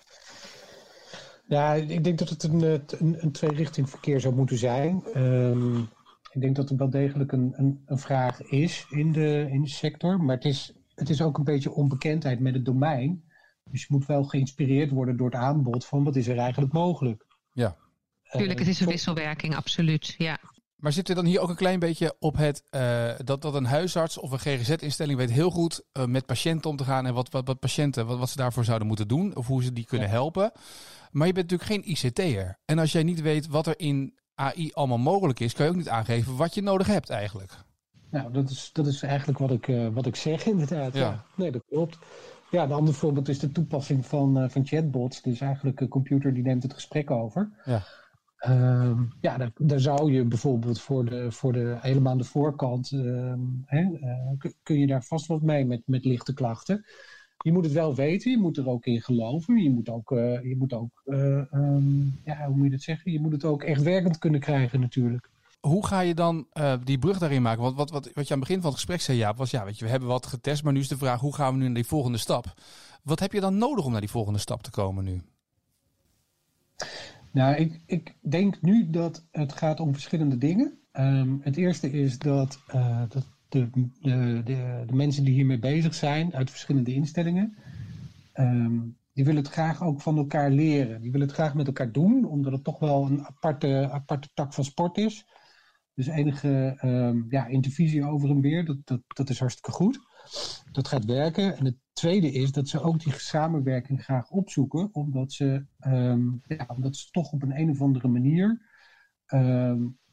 Ja, 1.47 1.75
ik 1.75 2.05
denk 2.05 2.19
dat 2.19 2.29
het 2.29 2.43
een, 2.43 2.63
een, 2.63 3.17
een 3.23 3.33
tweerichting 3.33 3.91
verkeer 3.91 4.21
zou 4.21 4.35
moeten 4.35 4.59
zijn. 4.59 5.03
Um, 5.17 5.89
ik 6.33 6.41
denk 6.41 6.57
dat 6.57 6.71
er 6.71 6.77
wel 6.77 6.91
degelijk 6.91 7.33
een, 7.33 7.53
een, 7.57 7.83
een, 7.87 7.99
vraag 7.99 8.43
is 8.43 8.87
in 8.91 9.13
de, 9.13 9.47
in 9.51 9.63
de 9.63 9.69
sector. 9.69 10.21
Maar 10.21 10.35
het 10.35 10.45
is, 10.45 10.73
het 10.95 11.09
is 11.11 11.23
ook 11.23 11.39
een 11.39 11.45
beetje 11.45 11.73
onbekendheid 11.73 12.41
met 12.41 12.55
het 12.55 12.65
domein. 12.65 13.25
Dus 13.71 13.81
je 13.81 13.87
moet 13.89 14.07
wel 14.07 14.25
geïnspireerd 14.25 14.91
worden 14.91 15.17
door 15.17 15.31
het 15.31 15.41
aanbod 15.41 15.87
van 15.87 16.05
wat 16.05 16.17
is 16.17 16.29
er 16.29 16.39
eigenlijk 16.39 16.73
mogelijk. 16.73 17.27
Ja. 17.53 17.77
Tuurlijk, 18.23 18.59
het 18.59 18.69
is 18.69 18.81
een 18.81 18.87
wisselwerking, 18.87 19.57
absoluut. 19.57 20.15
Ja. 20.19 20.39
Maar 20.77 20.93
zit 20.93 21.09
er 21.09 21.15
dan 21.15 21.25
hier 21.25 21.41
ook 21.41 21.49
een 21.49 21.57
klein 21.57 21.79
beetje 21.79 22.17
op 22.19 22.37
het 22.37 22.65
uh, 22.71 23.11
dat, 23.25 23.43
dat 23.43 23.55
een 23.55 23.65
huisarts 23.65 24.19
of 24.19 24.31
een 24.31 24.39
GGZ-instelling 24.39 25.19
weet 25.19 25.31
heel 25.31 25.51
goed 25.51 25.83
uh, 25.93 26.05
met 26.05 26.27
patiënten 26.27 26.71
om 26.71 26.77
te 26.77 26.85
gaan 26.85 27.07
en 27.07 27.15
wat, 27.15 27.31
wat, 27.31 27.47
wat 27.47 27.59
patiënten, 27.59 28.07
wat, 28.07 28.19
wat 28.19 28.31
ze 28.31 28.37
daarvoor 28.37 28.65
zouden 28.65 28.87
moeten 28.87 29.09
doen 29.09 29.37
of 29.37 29.47
hoe 29.47 29.63
ze 29.63 29.73
die 29.73 29.85
kunnen 29.85 30.09
ja. 30.09 30.13
helpen. 30.13 30.53
Maar 31.11 31.27
je 31.27 31.33
bent 31.33 31.51
natuurlijk 31.51 31.87
geen 31.87 32.09
ICT'er. 32.09 32.59
En 32.65 32.79
als 32.79 32.93
jij 32.93 33.03
niet 33.03 33.21
weet 33.21 33.47
wat 33.47 33.67
er 33.67 33.79
in 33.79 34.15
AI 34.35 34.71
allemaal 34.73 34.99
mogelijk 34.99 35.41
is, 35.41 35.53
kan 35.53 35.65
je 35.65 35.71
ook 35.71 35.77
niet 35.77 35.89
aangeven 35.89 36.37
wat 36.37 36.55
je 36.55 36.63
nodig 36.63 36.87
hebt 36.87 37.11
eigenlijk. 37.11 37.53
Nou, 38.11 38.33
dat 38.33 38.51
is, 38.51 38.71
dat 38.73 38.87
is 38.87 39.03
eigenlijk 39.03 39.39
wat 39.39 39.51
ik, 39.51 39.69
uh, 39.69 39.89
wat 39.89 40.07
ik 40.07 40.17
zeg 40.17 40.47
inderdaad. 40.55 40.95
Ja. 40.95 41.01
ja. 41.01 41.25
Nee, 41.37 41.51
dat 41.51 41.63
klopt. 41.69 41.99
Ja, 42.51 42.63
een 42.63 42.73
ander 42.73 42.95
voorbeeld 42.95 43.29
is 43.29 43.39
de 43.39 43.53
toepassing 43.53 44.07
van, 44.07 44.51
van 44.51 44.67
chatbots. 44.67 45.23
Dus 45.23 45.41
eigenlijk 45.41 45.81
een 45.81 45.89
computer 45.89 46.35
die 46.35 46.43
neemt 46.43 46.63
het 46.63 46.75
gesprek 46.75 47.11
over. 47.11 47.51
Ja. 47.65 47.83
Uh, 48.49 49.01
ja, 49.21 49.37
daar, 49.37 49.51
daar, 49.57 49.81
zou 49.81 50.13
je 50.13 50.25
bijvoorbeeld 50.25 50.81
voor 50.81 51.05
de, 51.05 51.33
voor 51.33 51.53
de 51.53 51.77
helemaal 51.81 52.13
aan 52.13 52.19
de 52.19 52.25
voorkant, 52.25 52.91
uh, 52.91 53.35
hè, 53.65 53.81
uh, 53.81 54.51
kun 54.63 54.79
je 54.79 54.87
daar 54.87 55.05
vast 55.05 55.27
wat 55.27 55.43
mee 55.43 55.65
met, 55.65 55.83
met 55.87 56.05
lichte 56.05 56.35
klachten. 56.35 56.85
Je 57.43 57.53
moet 57.53 57.65
het 57.65 57.73
wel 57.73 57.95
weten, 57.95 58.31
je 58.31 58.39
moet 58.39 58.57
er 58.57 58.69
ook 58.69 58.87
in 58.87 59.01
geloven. 59.01 59.63
Je 59.63 59.71
moet 59.71 59.89
ook, 59.89 60.11
uh, 60.11 60.43
je 60.43 60.57
moet 60.57 60.73
ook 60.73 61.03
um, 61.05 62.21
ja, 62.25 62.47
hoe 62.47 62.57
moet 62.57 62.65
je 62.65 62.71
dat 62.71 62.81
zeggen? 62.81 63.13
Je 63.13 63.21
moet 63.21 63.33
het 63.33 63.45
ook 63.45 63.63
echt 63.63 63.83
werkend 63.83 64.19
kunnen 64.19 64.41
krijgen 64.41 64.81
natuurlijk. 64.81 65.31
Hoe 65.61 65.87
ga 65.87 66.01
je 66.01 66.15
dan 66.15 66.47
die 66.85 66.99
brug 66.99 67.19
daarin 67.19 67.43
maken? 67.43 67.63
Want 67.63 67.77
wat, 67.77 67.91
wat, 67.91 68.11
wat 68.15 68.29
je 68.29 68.35
aan 68.35 68.41
het 68.41 68.49
begin 68.49 68.61
van 68.63 68.71
het 68.71 68.81
gesprek 68.81 69.01
zei, 69.01 69.19
ja, 69.19 69.35
was 69.35 69.51
ja, 69.51 69.65
weet 69.65 69.79
je, 69.79 69.85
we 69.85 69.91
hebben 69.91 70.09
wat 70.09 70.27
getest, 70.27 70.65
maar 70.65 70.73
nu 70.73 70.81
is 70.81 70.89
de 70.89 70.97
vraag, 70.97 71.21
hoe 71.21 71.35
gaan 71.35 71.53
we 71.53 71.59
nu 71.59 71.65
naar 71.65 71.75
die 71.75 71.87
volgende 71.87 72.19
stap? 72.19 72.55
Wat 73.03 73.21
heb 73.21 73.33
je 73.33 73.41
dan 73.41 73.59
nodig 73.59 73.85
om 73.85 73.93
naar 73.93 74.01
die 74.01 74.11
volgende 74.11 74.39
stap 74.39 74.63
te 74.63 74.71
komen 74.71 75.05
nu? 75.05 75.23
Nou, 77.31 77.55
ik, 77.55 77.81
ik 77.87 78.15
denk 78.21 78.63
nu 78.63 78.91
dat 78.91 79.25
het 79.31 79.53
gaat 79.53 79.81
om 79.81 79.93
verschillende 79.93 80.39
dingen. 80.39 80.79
Um, 80.93 81.41
het 81.43 81.57
eerste 81.57 81.91
is 81.91 82.19
dat, 82.19 82.59
dat 83.09 83.29
de, 83.53 83.71
de, 84.01 84.83
de, 84.87 84.95
mensen 84.95 85.25
die 85.25 85.35
hiermee 85.35 85.59
bezig 85.59 85.95
zijn 85.95 86.35
uit 86.35 86.51
verschillende 86.51 86.95
instellingen, 86.95 87.57
um, 88.35 88.97
die 89.13 89.25
willen 89.25 89.43
het 89.43 89.53
graag 89.53 89.83
ook 89.83 90.01
van 90.01 90.17
elkaar 90.17 90.51
leren. 90.51 91.01
Die 91.01 91.11
willen 91.11 91.27
het 91.27 91.37
graag 91.37 91.55
met 91.55 91.67
elkaar 91.67 91.93
doen, 91.93 92.25
omdat 92.25 92.53
het 92.53 92.65
toch 92.65 92.79
wel 92.79 93.07
een 93.07 93.25
aparte, 93.25 93.89
aparte 93.91 94.29
tak 94.35 94.55
van 94.55 94.65
sport 94.65 94.99
is. 94.99 95.27
Dus 95.95 96.07
enige 96.07 96.79
um, 96.85 97.27
ja, 97.29 97.47
intervisie 97.47 98.05
over 98.05 98.31
en 98.31 98.41
weer, 98.41 98.65
dat, 98.65 98.77
dat, 98.85 99.01
dat 99.07 99.31
is 99.31 99.39
hartstikke 99.39 99.71
goed. 99.71 100.01
Dat 100.73 100.89
gaat 100.89 101.05
werken. 101.05 101.57
En 101.57 101.65
het 101.65 101.77
tweede 101.93 102.33
is 102.33 102.53
dat 102.53 102.69
ze 102.69 102.81
ook 102.81 103.01
die 103.01 103.13
samenwerking 103.13 104.05
graag 104.05 104.31
opzoeken, 104.31 104.89
omdat 104.93 105.33
ze, 105.33 105.67
um, 105.87 106.43
ja, 106.47 106.67
omdat 106.69 106.97
ze 106.97 107.11
toch 107.11 107.33
op 107.33 107.43
een, 107.43 107.59
een 107.61 107.71
of 107.71 107.81
andere 107.81 108.09
manier, 108.09 108.71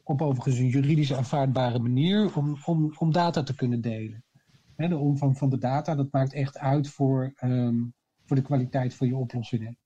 op 0.10 0.22
overigens 0.22 0.58
een 0.58 0.68
juridisch 0.68 1.14
aanvaardbare 1.14 1.80
manier, 1.80 2.36
om, 2.36 2.58
om, 2.66 2.94
om 2.98 3.12
data 3.12 3.44
te 3.44 3.56
kunnen 3.56 3.82
delen. 3.82 4.24
He, 4.76 4.88
de 4.88 4.98
omvang 4.98 5.38
van 5.38 5.50
de 5.50 5.58
data, 5.58 5.96
dat 5.96 6.12
maakt 6.12 6.34
echt 6.34 6.58
uit 6.58 6.90
voor, 6.90 7.34
um, 7.44 7.94
voor 8.26 8.36
de 8.36 8.42
kwaliteit 8.42 8.94
van 8.94 9.08
je 9.08 9.16
oplossingen. 9.16 9.78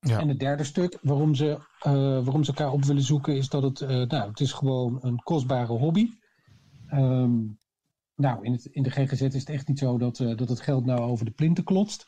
Ja. 0.00 0.18
En 0.18 0.28
het 0.28 0.38
derde 0.38 0.64
stuk, 0.64 0.98
waarom 1.02 1.34
ze, 1.34 1.46
uh, 1.46 1.92
waarom 2.24 2.44
ze 2.44 2.50
elkaar 2.50 2.72
op 2.72 2.84
willen 2.84 3.02
zoeken, 3.02 3.36
is 3.36 3.48
dat 3.48 3.62
het, 3.62 3.80
uh, 3.80 3.88
nou, 3.88 4.28
het 4.28 4.40
is 4.40 4.52
gewoon 4.52 4.98
een 5.00 5.18
kostbare 5.22 5.72
hobby. 5.72 6.10
Um, 6.92 7.58
nou, 8.14 8.44
in, 8.44 8.52
het, 8.52 8.64
in 8.64 8.82
de 8.82 8.90
GGZ 8.90 9.20
is 9.20 9.34
het 9.34 9.48
echt 9.48 9.68
niet 9.68 9.78
zo 9.78 9.98
dat, 9.98 10.18
uh, 10.18 10.36
dat 10.36 10.48
het 10.48 10.60
geld 10.60 10.84
nou 10.84 11.00
over 11.00 11.24
de 11.24 11.30
plinten 11.30 11.64
klotst. 11.64 12.06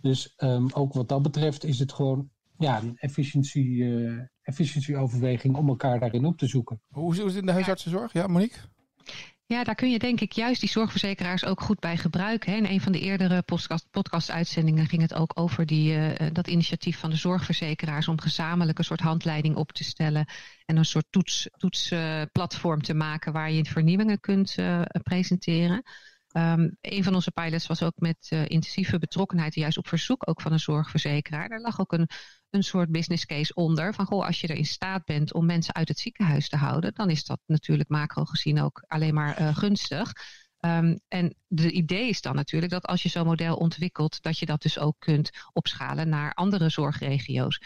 Dus 0.00 0.34
um, 0.36 0.72
ook 0.72 0.92
wat 0.92 1.08
dat 1.08 1.22
betreft 1.22 1.64
is 1.64 1.78
het 1.78 1.92
gewoon 1.92 2.30
ja, 2.60 2.82
een 2.82 2.96
efficiëntie, 2.96 3.76
uh, 3.76 4.22
efficiëntieoverweging 4.42 5.56
om 5.56 5.68
elkaar 5.68 6.00
daarin 6.00 6.24
op 6.24 6.38
te 6.38 6.46
zoeken. 6.46 6.80
Hoe 6.88 7.12
is 7.12 7.18
het 7.18 7.34
in 7.34 7.46
de 7.46 7.52
huisartsenzorg? 7.52 8.12
Ja, 8.12 8.26
Monique? 8.26 8.58
Ja, 9.46 9.64
daar 9.64 9.74
kun 9.74 9.90
je 9.90 9.98
denk 9.98 10.20
ik 10.20 10.32
juist 10.32 10.60
die 10.60 10.68
zorgverzekeraars 10.68 11.44
ook 11.44 11.60
goed 11.60 11.80
bij 11.80 11.96
gebruiken. 11.96 12.52
Hè. 12.52 12.58
In 12.58 12.66
een 12.66 12.80
van 12.80 12.92
de 12.92 13.00
eerdere 13.00 13.42
podcast, 13.42 13.86
podcast-uitzendingen 13.90 14.86
ging 14.86 15.02
het 15.02 15.14
ook 15.14 15.32
over 15.34 15.66
die, 15.66 15.92
uh, 15.92 16.12
dat 16.32 16.48
initiatief 16.48 16.98
van 16.98 17.10
de 17.10 17.16
zorgverzekeraars 17.16 18.08
om 18.08 18.20
gezamenlijk 18.20 18.78
een 18.78 18.84
soort 18.84 19.00
handleiding 19.00 19.56
op 19.56 19.72
te 19.72 19.84
stellen 19.84 20.26
en 20.66 20.76
een 20.76 20.84
soort 20.84 21.06
toetsplatform 21.10 22.80
toets, 22.80 22.90
uh, 22.90 22.94
te 22.94 22.94
maken 22.94 23.32
waar 23.32 23.50
je 23.50 23.64
vernieuwingen 23.64 24.20
kunt 24.20 24.56
uh, 24.58 24.82
presenteren. 25.02 25.82
Um, 26.32 26.76
een 26.80 27.04
van 27.04 27.14
onze 27.14 27.30
pilots 27.30 27.66
was 27.66 27.82
ook 27.82 27.92
met 27.96 28.30
uh, 28.32 28.40
intensieve 28.40 28.98
betrokkenheid, 28.98 29.54
juist 29.54 29.78
op 29.78 29.88
verzoek 29.88 30.28
ook 30.28 30.40
van 30.40 30.52
een 30.52 30.60
zorgverzekeraar. 30.60 31.48
Daar 31.48 31.60
lag 31.60 31.80
ook 31.80 31.92
een, 31.92 32.08
een 32.50 32.62
soort 32.62 32.90
business 32.90 33.26
case 33.26 33.54
onder. 33.54 33.94
Van 33.94 34.06
goh, 34.06 34.26
als 34.26 34.40
je 34.40 34.46
er 34.46 34.56
in 34.56 34.64
staat 34.64 35.04
bent 35.04 35.32
om 35.32 35.46
mensen 35.46 35.74
uit 35.74 35.88
het 35.88 35.98
ziekenhuis 35.98 36.48
te 36.48 36.56
houden, 36.56 36.94
dan 36.94 37.10
is 37.10 37.24
dat 37.24 37.40
natuurlijk 37.46 37.88
macro 37.88 38.24
gezien 38.24 38.60
ook 38.60 38.84
alleen 38.86 39.14
maar 39.14 39.40
uh, 39.40 39.56
gunstig. 39.56 40.12
Um, 40.60 41.00
en 41.08 41.34
de 41.46 41.70
idee 41.70 42.08
is 42.08 42.20
dan 42.20 42.34
natuurlijk 42.34 42.72
dat 42.72 42.84
als 42.84 43.02
je 43.02 43.08
zo'n 43.08 43.26
model 43.26 43.56
ontwikkelt, 43.56 44.22
dat 44.22 44.38
je 44.38 44.46
dat 44.46 44.62
dus 44.62 44.78
ook 44.78 44.96
kunt 44.98 45.30
opschalen 45.52 46.08
naar 46.08 46.34
andere 46.34 46.68
zorgregio's 46.68 47.60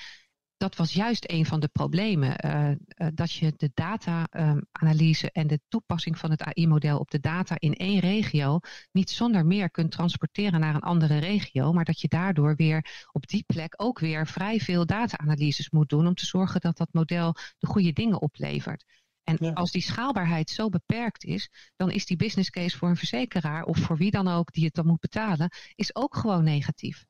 dat 0.64 0.77
was 0.77 0.92
juist 0.92 1.31
een 1.31 1.46
van 1.46 1.61
de 1.61 1.68
problemen. 1.68 2.46
Uh, 2.46 2.70
uh, 2.70 2.77
dat 3.14 3.33
je 3.33 3.53
de 3.57 3.70
data-analyse 3.74 5.24
um, 5.27 5.31
en 5.33 5.46
de 5.46 5.61
toepassing 5.68 6.18
van 6.18 6.31
het 6.31 6.42
AI-model 6.42 6.98
op 6.98 7.11
de 7.11 7.20
data 7.20 7.55
in 7.59 7.74
één 7.74 8.00
regio 8.00 8.59
niet 8.92 9.11
zonder 9.11 9.46
meer 9.46 9.70
kunt 9.70 9.90
transporteren 9.90 10.61
naar 10.61 10.74
een 10.74 10.81
andere 10.81 11.18
regio, 11.18 11.72
maar 11.72 11.85
dat 11.85 12.00
je 12.00 12.09
daardoor 12.09 12.57
weer 12.57 13.07
op 13.12 13.27
die 13.27 13.44
plek 13.46 13.74
ook 13.77 13.98
weer 13.98 14.27
vrij 14.27 14.61
veel 14.61 14.87
data-analyses 14.87 15.70
moet 15.70 15.88
doen 15.88 16.07
om 16.07 16.14
te 16.14 16.27
zorgen 16.27 16.61
dat 16.61 16.77
dat 16.77 16.88
model 16.92 17.35
de 17.59 17.66
goede 17.66 17.92
dingen 17.92 18.20
oplevert. 18.20 18.85
En 19.22 19.37
ja. 19.40 19.53
als 19.53 19.70
die 19.70 19.83
schaalbaarheid 19.83 20.50
zo 20.50 20.68
beperkt 20.68 21.24
is, 21.24 21.50
dan 21.77 21.90
is 21.90 22.07
die 22.07 22.16
business 22.16 22.50
case 22.50 22.77
voor 22.77 22.88
een 22.88 22.96
verzekeraar 22.96 23.64
of 23.64 23.79
voor 23.79 23.96
wie 23.96 24.11
dan 24.11 24.29
ook 24.29 24.53
die 24.53 24.64
het 24.64 24.74
dan 24.74 24.87
moet 24.87 25.00
betalen, 25.00 25.50
is 25.74 25.94
ook 25.94 26.16
gewoon 26.16 26.44
negatief. 26.44 27.05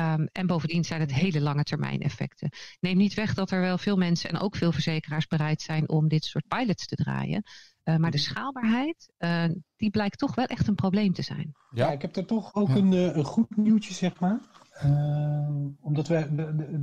Ehm, 0.00 0.26
en 0.32 0.46
bovendien 0.46 0.84
zijn 0.84 1.00
het 1.00 1.14
hele 1.14 1.40
lange 1.40 1.62
termijn 1.62 2.00
effecten. 2.00 2.50
Neem 2.80 2.96
niet 2.96 3.14
weg 3.14 3.34
dat 3.34 3.50
er 3.50 3.60
wel 3.60 3.78
veel 3.78 3.96
mensen 3.96 4.30
en 4.30 4.38
ook 4.38 4.56
veel 4.56 4.72
verzekeraars 4.72 5.26
bereid 5.26 5.62
zijn 5.62 5.88
om 5.88 6.08
dit 6.08 6.24
soort 6.24 6.48
pilots 6.48 6.86
te 6.86 6.94
draaien. 6.94 7.42
Uh, 7.84 7.96
maar 7.96 8.10
de 8.10 8.16
mhm. 8.16 8.26
schaalbaarheid, 8.26 9.10
uh, 9.18 9.44
die 9.76 9.90
blijkt 9.90 10.18
toch 10.18 10.34
wel 10.34 10.44
echt 10.44 10.68
een 10.68 10.74
probleem 10.74 11.12
te 11.12 11.22
zijn. 11.22 11.54
Ja, 11.70 11.86
ja 11.86 11.92
ik 11.92 12.02
heb 12.02 12.16
er 12.16 12.24
toch 12.24 12.54
ook 12.54 12.68
een, 12.68 12.92
uh, 12.92 13.16
een 13.16 13.24
goed 13.24 13.56
nieuwtje, 13.56 13.94
zeg 13.94 14.20
maar. 14.20 14.40
Ehm, 14.72 15.66
omdat 15.80 16.08
we, 16.08 16.16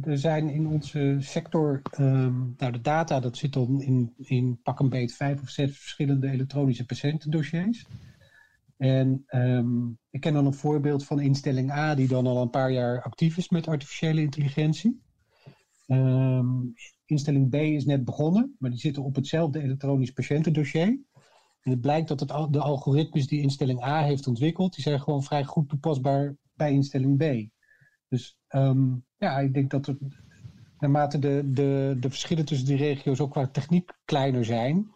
er 0.03 0.17
zijn 0.17 0.49
in 0.49 0.67
onze 0.67 1.17
sector, 1.19 1.81
um, 1.99 2.53
nou 2.57 2.71
de 2.71 2.81
data, 2.81 3.19
dat 3.19 3.37
zit 3.37 3.53
dan 3.53 3.81
in, 3.81 4.13
in 4.17 4.59
pak 4.63 4.79
een 4.79 4.89
beet 4.89 5.15
vijf 5.15 5.41
of 5.41 5.49
zes 5.49 5.77
verschillende 5.77 6.29
elektronische 6.29 6.85
patiëntendossiers. 6.85 7.85
En 8.77 9.23
um, 9.27 9.99
ik 10.09 10.21
ken 10.21 10.33
dan 10.33 10.45
een 10.45 10.53
voorbeeld 10.53 11.05
van 11.05 11.19
instelling 11.19 11.71
A, 11.71 11.95
die 11.95 12.07
dan 12.07 12.27
al 12.27 12.41
een 12.41 12.49
paar 12.49 12.71
jaar 12.71 13.01
actief 13.01 13.37
is 13.37 13.49
met 13.49 13.67
artificiële 13.67 14.21
intelligentie. 14.21 15.01
Um, 15.87 16.73
instelling 17.05 17.49
B 17.49 17.55
is 17.55 17.85
net 17.85 18.05
begonnen, 18.05 18.55
maar 18.59 18.69
die 18.69 18.79
zitten 18.79 19.03
op 19.03 19.15
hetzelfde 19.15 19.61
elektronisch 19.61 20.11
patiëntendossier. 20.11 20.99
En 21.61 21.71
het 21.71 21.81
blijkt 21.81 22.07
dat 22.07 22.19
de 22.51 22.59
algoritmes 22.59 23.27
die 23.27 23.41
instelling 23.41 23.83
A 23.83 24.03
heeft 24.03 24.27
ontwikkeld, 24.27 24.73
die 24.73 24.83
zijn 24.83 25.01
gewoon 25.01 25.23
vrij 25.23 25.43
goed 25.43 25.69
toepasbaar 25.69 26.35
bij 26.53 26.71
instelling 26.71 27.17
B. 27.17 27.49
Dus 28.07 28.39
um, 28.49 29.05
ja, 29.17 29.39
ik 29.39 29.53
denk 29.53 29.71
dat 29.71 29.87
er, 29.87 29.97
naarmate 30.79 31.19
de, 31.19 31.51
de, 31.53 31.97
de 31.99 32.09
verschillen 32.09 32.45
tussen 32.45 32.67
die 32.67 32.77
regio's 32.77 33.19
ook 33.19 33.31
qua 33.31 33.47
techniek 33.47 33.91
kleiner 34.05 34.45
zijn, 34.45 34.91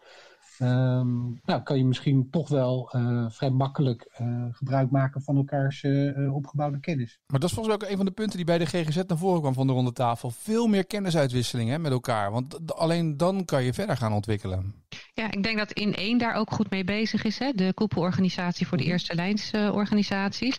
Um, 0.58 1.40
nou, 1.44 1.62
kan 1.62 1.78
je 1.78 1.84
misschien 1.84 2.30
toch 2.30 2.48
wel 2.48 2.92
uh, 2.96 3.30
vrij 3.30 3.50
makkelijk 3.50 4.18
uh, 4.20 4.44
gebruik 4.50 4.90
maken 4.90 5.22
van 5.22 5.36
elkaars 5.36 5.82
uh, 5.82 6.34
opgebouwde 6.34 6.80
kennis. 6.80 7.20
Maar 7.26 7.40
dat 7.40 7.48
is 7.48 7.54
volgens 7.54 7.76
mij 7.76 7.86
ook 7.86 7.92
een 7.92 7.96
van 7.96 8.06
de 8.06 8.12
punten 8.12 8.36
die 8.36 8.46
bij 8.46 8.58
de 8.58 8.66
GGZ 8.66 9.02
naar 9.06 9.18
voren 9.18 9.40
kwam 9.40 9.54
van 9.54 9.66
de 9.66 9.72
ronde 9.72 9.92
tafel. 9.92 10.30
Veel 10.30 10.66
meer 10.66 10.86
kennisuitwisseling 10.86 11.70
hè, 11.70 11.78
met 11.78 11.92
elkaar. 11.92 12.30
Want 12.30 12.74
alleen 12.76 13.16
dan 13.16 13.44
kan 13.44 13.64
je 13.64 13.72
verder 13.72 13.96
gaan 13.96 14.12
ontwikkelen. 14.12 14.74
Ja, 15.14 15.30
ik 15.30 15.42
denk 15.42 15.58
dat 15.58 15.72
in 15.72 15.94
één 15.94 16.18
daar 16.18 16.34
ook 16.34 16.50
goed 16.52 16.70
mee 16.70 16.84
bezig 16.84 17.24
is. 17.24 17.38
Hè? 17.38 17.52
De 17.52 17.72
koepelorganisatie 17.74 18.66
voor 18.66 18.76
de 18.76 18.82
mhm. 18.82 18.92
eerste 18.92 19.14
lijnsorganisaties. 19.14 20.56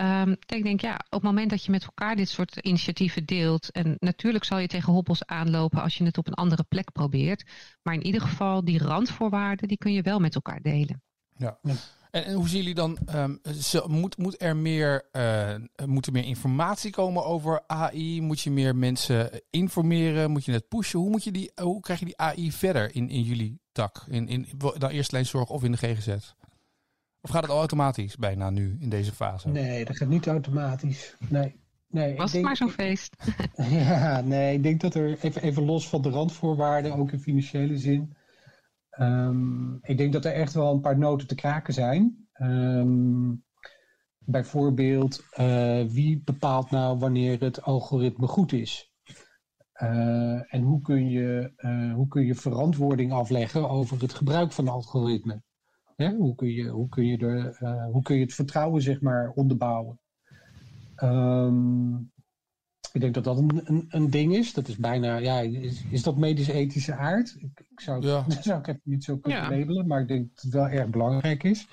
Um, 0.00 0.30
ik 0.30 0.62
denk, 0.62 0.80
ja, 0.80 0.94
op 0.94 1.10
het 1.10 1.22
moment 1.22 1.50
dat 1.50 1.64
je 1.64 1.70
met 1.70 1.84
elkaar 1.84 2.16
dit 2.16 2.28
soort 2.28 2.56
initiatieven 2.56 3.24
deelt, 3.24 3.70
en 3.70 3.96
natuurlijk 3.98 4.44
zal 4.44 4.58
je 4.58 4.66
tegen 4.66 4.92
hobbels 4.92 5.26
aanlopen 5.26 5.82
als 5.82 5.96
je 5.96 6.04
het 6.04 6.18
op 6.18 6.26
een 6.26 6.34
andere 6.34 6.64
plek 6.68 6.92
probeert, 6.92 7.44
maar 7.82 7.94
in 7.94 8.06
ieder 8.06 8.20
geval 8.20 8.64
die 8.64 8.78
randvoorwaarden, 8.78 9.68
die 9.68 9.78
kun 9.78 9.92
je 9.92 10.02
wel 10.02 10.18
met 10.18 10.34
elkaar 10.34 10.60
delen. 10.62 11.02
Ja. 11.36 11.58
En, 11.62 11.78
en, 12.10 12.34
hoe 12.34 12.48
zien 12.48 12.58
jullie 12.58 12.74
dan, 12.74 12.98
um, 13.14 13.40
moet, 13.86 14.16
moet 14.16 14.42
er 14.42 14.56
meer, 14.56 15.08
uh, 15.12 15.54
moet 15.86 16.06
er 16.06 16.12
meer 16.12 16.24
informatie 16.24 16.90
komen 16.90 17.24
over 17.24 17.62
AI? 17.66 18.20
Moet 18.20 18.40
je 18.40 18.50
meer 18.50 18.76
mensen 18.76 19.30
informeren? 19.50 20.30
Moet 20.30 20.44
je 20.44 20.52
het 20.52 20.68
pushen? 20.68 20.98
Hoe, 20.98 21.10
moet 21.10 21.24
je 21.24 21.32
die, 21.32 21.52
hoe 21.54 21.80
krijg 21.80 21.98
je 21.98 22.04
die 22.04 22.18
AI 22.18 22.52
verder 22.52 22.94
in, 22.94 23.08
in 23.08 23.22
jullie 23.22 23.60
tak? 23.72 24.04
In, 24.08 24.28
in, 24.28 24.48
dan 24.78 24.90
eerste 24.90 25.14
lijnzorg 25.14 25.48
of 25.48 25.64
in 25.64 25.72
de 25.72 25.78
GGZ? 25.78 26.34
Of 27.24 27.30
gaat 27.30 27.42
het 27.42 27.50
al 27.50 27.58
automatisch 27.58 28.16
bijna 28.16 28.50
nu 28.50 28.76
in 28.80 28.88
deze 28.88 29.12
fase? 29.12 29.48
Nee, 29.48 29.84
dat 29.84 29.96
gaat 29.96 30.08
niet 30.08 30.26
automatisch. 30.26 31.16
Nee. 31.28 31.62
Nee, 31.88 32.16
Was 32.16 32.32
het 32.32 32.42
maar 32.42 32.56
zo'n 32.56 32.70
feest? 32.70 33.16
ja, 33.70 34.20
nee, 34.20 34.54
ik 34.54 34.62
denk 34.62 34.80
dat 34.80 34.94
er 34.94 35.18
even, 35.22 35.42
even 35.42 35.64
los 35.64 35.88
van 35.88 36.02
de 36.02 36.10
randvoorwaarden, 36.10 36.94
ook 36.94 37.12
in 37.12 37.20
financiële 37.20 37.78
zin. 37.78 38.16
Um, 38.98 39.78
ik 39.82 39.96
denk 39.96 40.12
dat 40.12 40.24
er 40.24 40.32
echt 40.32 40.52
wel 40.52 40.72
een 40.72 40.80
paar 40.80 40.98
noten 40.98 41.26
te 41.26 41.34
kraken 41.34 41.74
zijn. 41.74 42.28
Um, 42.40 43.44
bijvoorbeeld, 44.18 45.24
uh, 45.38 45.82
wie 45.84 46.22
bepaalt 46.24 46.70
nou 46.70 46.98
wanneer 46.98 47.40
het 47.40 47.62
algoritme 47.62 48.26
goed 48.26 48.52
is? 48.52 48.92
Uh, 49.82 50.54
en 50.54 50.62
hoe 50.62 50.80
kun, 50.80 51.08
je, 51.08 51.52
uh, 51.56 51.94
hoe 51.94 52.08
kun 52.08 52.26
je 52.26 52.34
verantwoording 52.34 53.12
afleggen 53.12 53.68
over 53.68 54.00
het 54.00 54.14
gebruik 54.14 54.52
van 54.52 54.68
algoritme? 54.68 55.42
Hoe, 55.96 56.34
kun 56.34 56.48
je, 56.48 56.68
hoe, 56.68 56.88
kun 56.88 57.06
je 57.06 57.16
er, 57.16 57.58
uh, 57.62 57.84
hoe 57.84 58.02
kun 58.02 58.16
je 58.16 58.22
het 58.22 58.34
vertrouwen 58.34 58.82
zeg 58.82 59.00
maar 59.00 59.30
onderbouwen? 59.30 59.98
Um, 61.02 62.12
ik 62.92 63.00
denk 63.00 63.14
dat 63.14 63.24
dat 63.24 63.38
een, 63.38 63.60
een, 63.64 63.86
een, 63.88 64.10
ding 64.10 64.34
is. 64.34 64.52
Dat 64.52 64.68
is 64.68 64.76
bijna, 64.76 65.16
ja, 65.16 65.40
is, 65.40 65.84
is 65.90 66.02
dat 66.02 66.16
medisch-ethische 66.16 66.94
aard? 66.94 67.34
Ik, 67.38 67.60
ik 67.70 67.80
zou, 67.80 68.06
ja. 68.06 68.24
dat 68.28 68.44
zou 68.44 68.58
ik 68.58 68.66
even 68.66 68.80
niet 68.84 69.04
zo 69.04 69.16
kunnen 69.16 69.42
ja. 69.42 69.50
labelen, 69.50 69.86
maar 69.86 70.00
ik 70.00 70.08
denk 70.08 70.28
dat 70.34 70.42
het 70.42 70.52
wel 70.52 70.68
erg 70.68 70.90
belangrijk 70.90 71.42
is. 71.42 71.68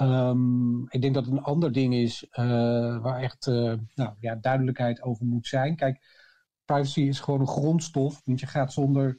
Um, 0.00 0.86
ik 0.88 1.00
denk 1.00 1.14
dat 1.14 1.26
een 1.26 1.42
ander 1.42 1.72
ding 1.72 1.94
is 1.94 2.26
uh, 2.32 3.02
waar 3.02 3.20
echt 3.20 3.46
uh, 3.46 3.74
nou, 3.94 4.14
ja, 4.20 4.34
duidelijkheid 4.34 5.02
over 5.02 5.26
moet 5.26 5.46
zijn. 5.46 5.76
Kijk, 5.76 6.00
privacy 6.64 7.00
is 7.00 7.20
gewoon 7.20 7.40
een 7.40 7.46
grondstof, 7.46 8.20
want 8.24 8.40
je 8.40 8.46
gaat 8.46 8.72
zonder, 8.72 9.18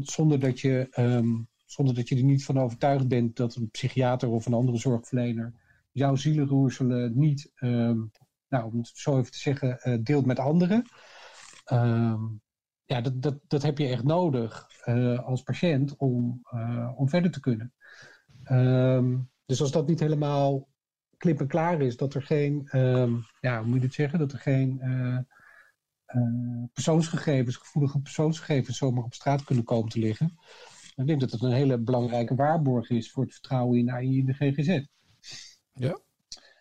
zonder 0.00 0.40
dat 0.40 0.60
je 0.60 0.86
um, 0.98 1.47
zonder 1.70 1.94
dat 1.94 2.08
je 2.08 2.16
er 2.16 2.22
niet 2.22 2.44
van 2.44 2.58
overtuigd 2.58 3.08
bent 3.08 3.36
dat 3.36 3.54
een 3.54 3.70
psychiater 3.70 4.28
of 4.28 4.46
een 4.46 4.54
andere 4.54 4.78
zorgverlener 4.78 5.52
jouw 5.98 6.16
zielenroerselen 6.16 7.18
niet, 7.18 7.52
um, 7.60 8.10
nou, 8.48 8.72
om 8.72 8.78
het 8.78 8.90
zo 8.94 9.18
even 9.18 9.32
te 9.32 9.38
zeggen, 9.38 9.80
uh, 9.84 9.98
deelt 10.02 10.26
met 10.26 10.38
anderen. 10.38 10.84
Um, 11.72 12.40
ja, 12.84 13.00
dat, 13.00 13.22
dat, 13.22 13.38
dat 13.46 13.62
heb 13.62 13.78
je 13.78 13.86
echt 13.86 14.04
nodig 14.04 14.68
uh, 14.84 15.26
als 15.26 15.42
patiënt 15.42 15.96
om, 15.96 16.40
uh, 16.54 16.92
om 16.96 17.08
verder 17.08 17.30
te 17.30 17.40
kunnen. 17.40 17.72
Um, 18.50 19.30
dus 19.44 19.60
als 19.60 19.70
dat 19.70 19.88
niet 19.88 20.00
helemaal 20.00 20.68
klip 21.16 21.40
en 21.40 21.46
klaar 21.46 21.80
is, 21.80 21.96
dat 21.96 22.14
er 22.14 22.22
geen, 22.22 22.68
ja, 23.40 23.58
hoe 23.58 23.66
moet 23.66 23.80
je 23.80 23.86
het 23.86 23.94
zeggen, 23.94 24.18
dat 24.18 24.32
er 24.32 24.38
geen 24.38 24.80
persoonsgegevens, 26.72 27.56
gevoelige 27.56 28.00
persoonsgegevens 28.00 28.78
zomaar 28.78 29.04
op 29.04 29.14
straat 29.14 29.44
kunnen 29.44 29.64
komen 29.64 29.90
te 29.90 29.98
liggen. 29.98 30.38
Ik 30.98 31.06
denk 31.06 31.20
dat 31.20 31.30
het 31.30 31.42
een 31.42 31.52
hele 31.52 31.78
belangrijke 31.78 32.34
waarborg 32.34 32.90
is 32.90 33.10
voor 33.10 33.22
het 33.22 33.32
vertrouwen 33.32 33.78
in 33.78 33.90
AI 33.90 34.18
in 34.18 34.26
de 34.26 34.32
GGZ. 34.32 34.80
Ja. 35.74 36.00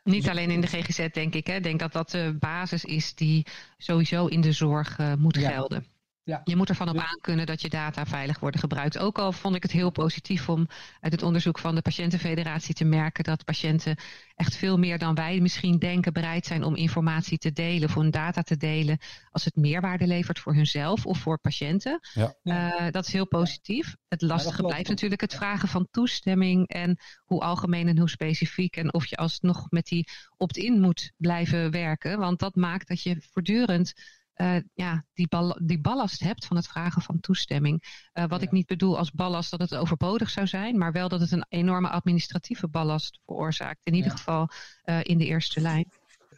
Niet 0.03 0.29
alleen 0.29 0.51
in 0.51 0.61
de 0.61 0.67
GGZ, 0.67 1.09
denk 1.09 1.33
ik. 1.33 1.49
Ik 1.49 1.63
denk 1.63 1.79
dat 1.79 1.91
dat 1.91 2.09
de 2.09 2.35
basis 2.39 2.85
is 2.85 3.15
die 3.15 3.45
sowieso 3.77 4.25
in 4.25 4.41
de 4.41 4.51
zorg 4.51 4.99
uh, 4.99 5.13
moet 5.15 5.35
ja. 5.35 5.49
gelden. 5.49 5.85
Ja. 6.27 6.41
Je 6.43 6.55
moet 6.55 6.69
ervan 6.69 6.89
op 6.89 6.97
aankunnen 6.97 7.45
dat 7.45 7.61
je 7.61 7.69
data 7.69 8.05
veilig 8.05 8.39
worden 8.39 8.59
gebruikt. 8.59 8.97
Ook 8.97 9.17
al 9.17 9.31
vond 9.31 9.55
ik 9.55 9.63
het 9.63 9.71
heel 9.71 9.89
positief 9.89 10.49
om 10.49 10.67
uit 10.99 11.11
het 11.11 11.23
onderzoek 11.23 11.59
van 11.59 11.75
de 11.75 11.81
Patiëntenfederatie 11.81 12.73
te 12.73 12.85
merken 12.85 13.23
dat 13.23 13.45
patiënten 13.45 13.95
echt 14.35 14.55
veel 14.55 14.77
meer 14.77 14.97
dan 14.97 15.15
wij 15.15 15.39
misschien 15.39 15.79
denken 15.79 16.13
bereid 16.13 16.45
zijn 16.45 16.63
om 16.63 16.75
informatie 16.75 17.37
te 17.37 17.51
delen, 17.51 17.89
of 17.89 17.95
hun 17.95 18.11
data 18.11 18.41
te 18.41 18.57
delen, 18.57 18.97
als 19.31 19.45
het 19.45 19.55
meerwaarde 19.55 20.07
levert 20.07 20.39
voor 20.39 20.53
hunzelf 20.53 21.05
of 21.05 21.17
voor 21.17 21.39
patiënten. 21.39 21.99
Ja. 22.13 22.35
Uh, 22.43 22.91
dat 22.91 23.07
is 23.07 23.13
heel 23.13 23.27
positief. 23.27 23.95
Het 24.07 24.21
lastige 24.21 24.63
blijft 24.63 24.89
natuurlijk 24.89 25.21
het 25.21 25.35
vragen 25.35 25.67
van 25.67 25.87
toestemming 25.91 26.67
en 26.67 26.99
hoe 27.25 27.41
algemeen 27.41 27.87
en 27.87 27.97
hoe 27.97 28.09
specifiek 28.09 28.75
en 28.75 28.93
of 28.93 29.05
je 29.05 29.15
alsnog 29.15 29.65
met 29.69 29.85
die 29.85 30.09
opt-in 30.37 30.79
moet 30.79 31.11
blijven 31.17 31.71
werken. 31.71 32.19
Want 32.19 32.39
dat 32.39 32.55
maakt 32.55 32.87
dat 32.87 33.01
je 33.01 33.21
voortdurend 33.31 33.93
uh, 34.37 34.55
ja, 34.73 35.03
die, 35.13 35.27
bal 35.27 35.59
die 35.63 35.79
ballast 35.79 36.19
hebt 36.19 36.45
van 36.45 36.55
het 36.55 36.67
vragen 36.67 37.01
van 37.01 37.19
toestemming. 37.19 37.83
Uh, 38.13 38.25
wat 38.27 38.39
ja. 38.39 38.45
ik 38.45 38.51
niet 38.51 38.67
bedoel 38.67 38.97
als 38.97 39.11
ballast 39.11 39.51
dat 39.51 39.59
het 39.59 39.75
overbodig 39.75 40.29
zou 40.29 40.47
zijn, 40.47 40.77
maar 40.77 40.91
wel 40.91 41.09
dat 41.09 41.19
het 41.19 41.31
een 41.31 41.45
enorme 41.49 41.89
administratieve 41.89 42.67
ballast 42.67 43.19
veroorzaakt. 43.25 43.79
In 43.83 43.93
ieder 43.93 44.11
ja. 44.11 44.17
geval 44.17 44.49
uh, 44.85 44.99
in 45.03 45.17
de 45.17 45.25
eerste 45.25 45.61
lijn. 45.61 45.85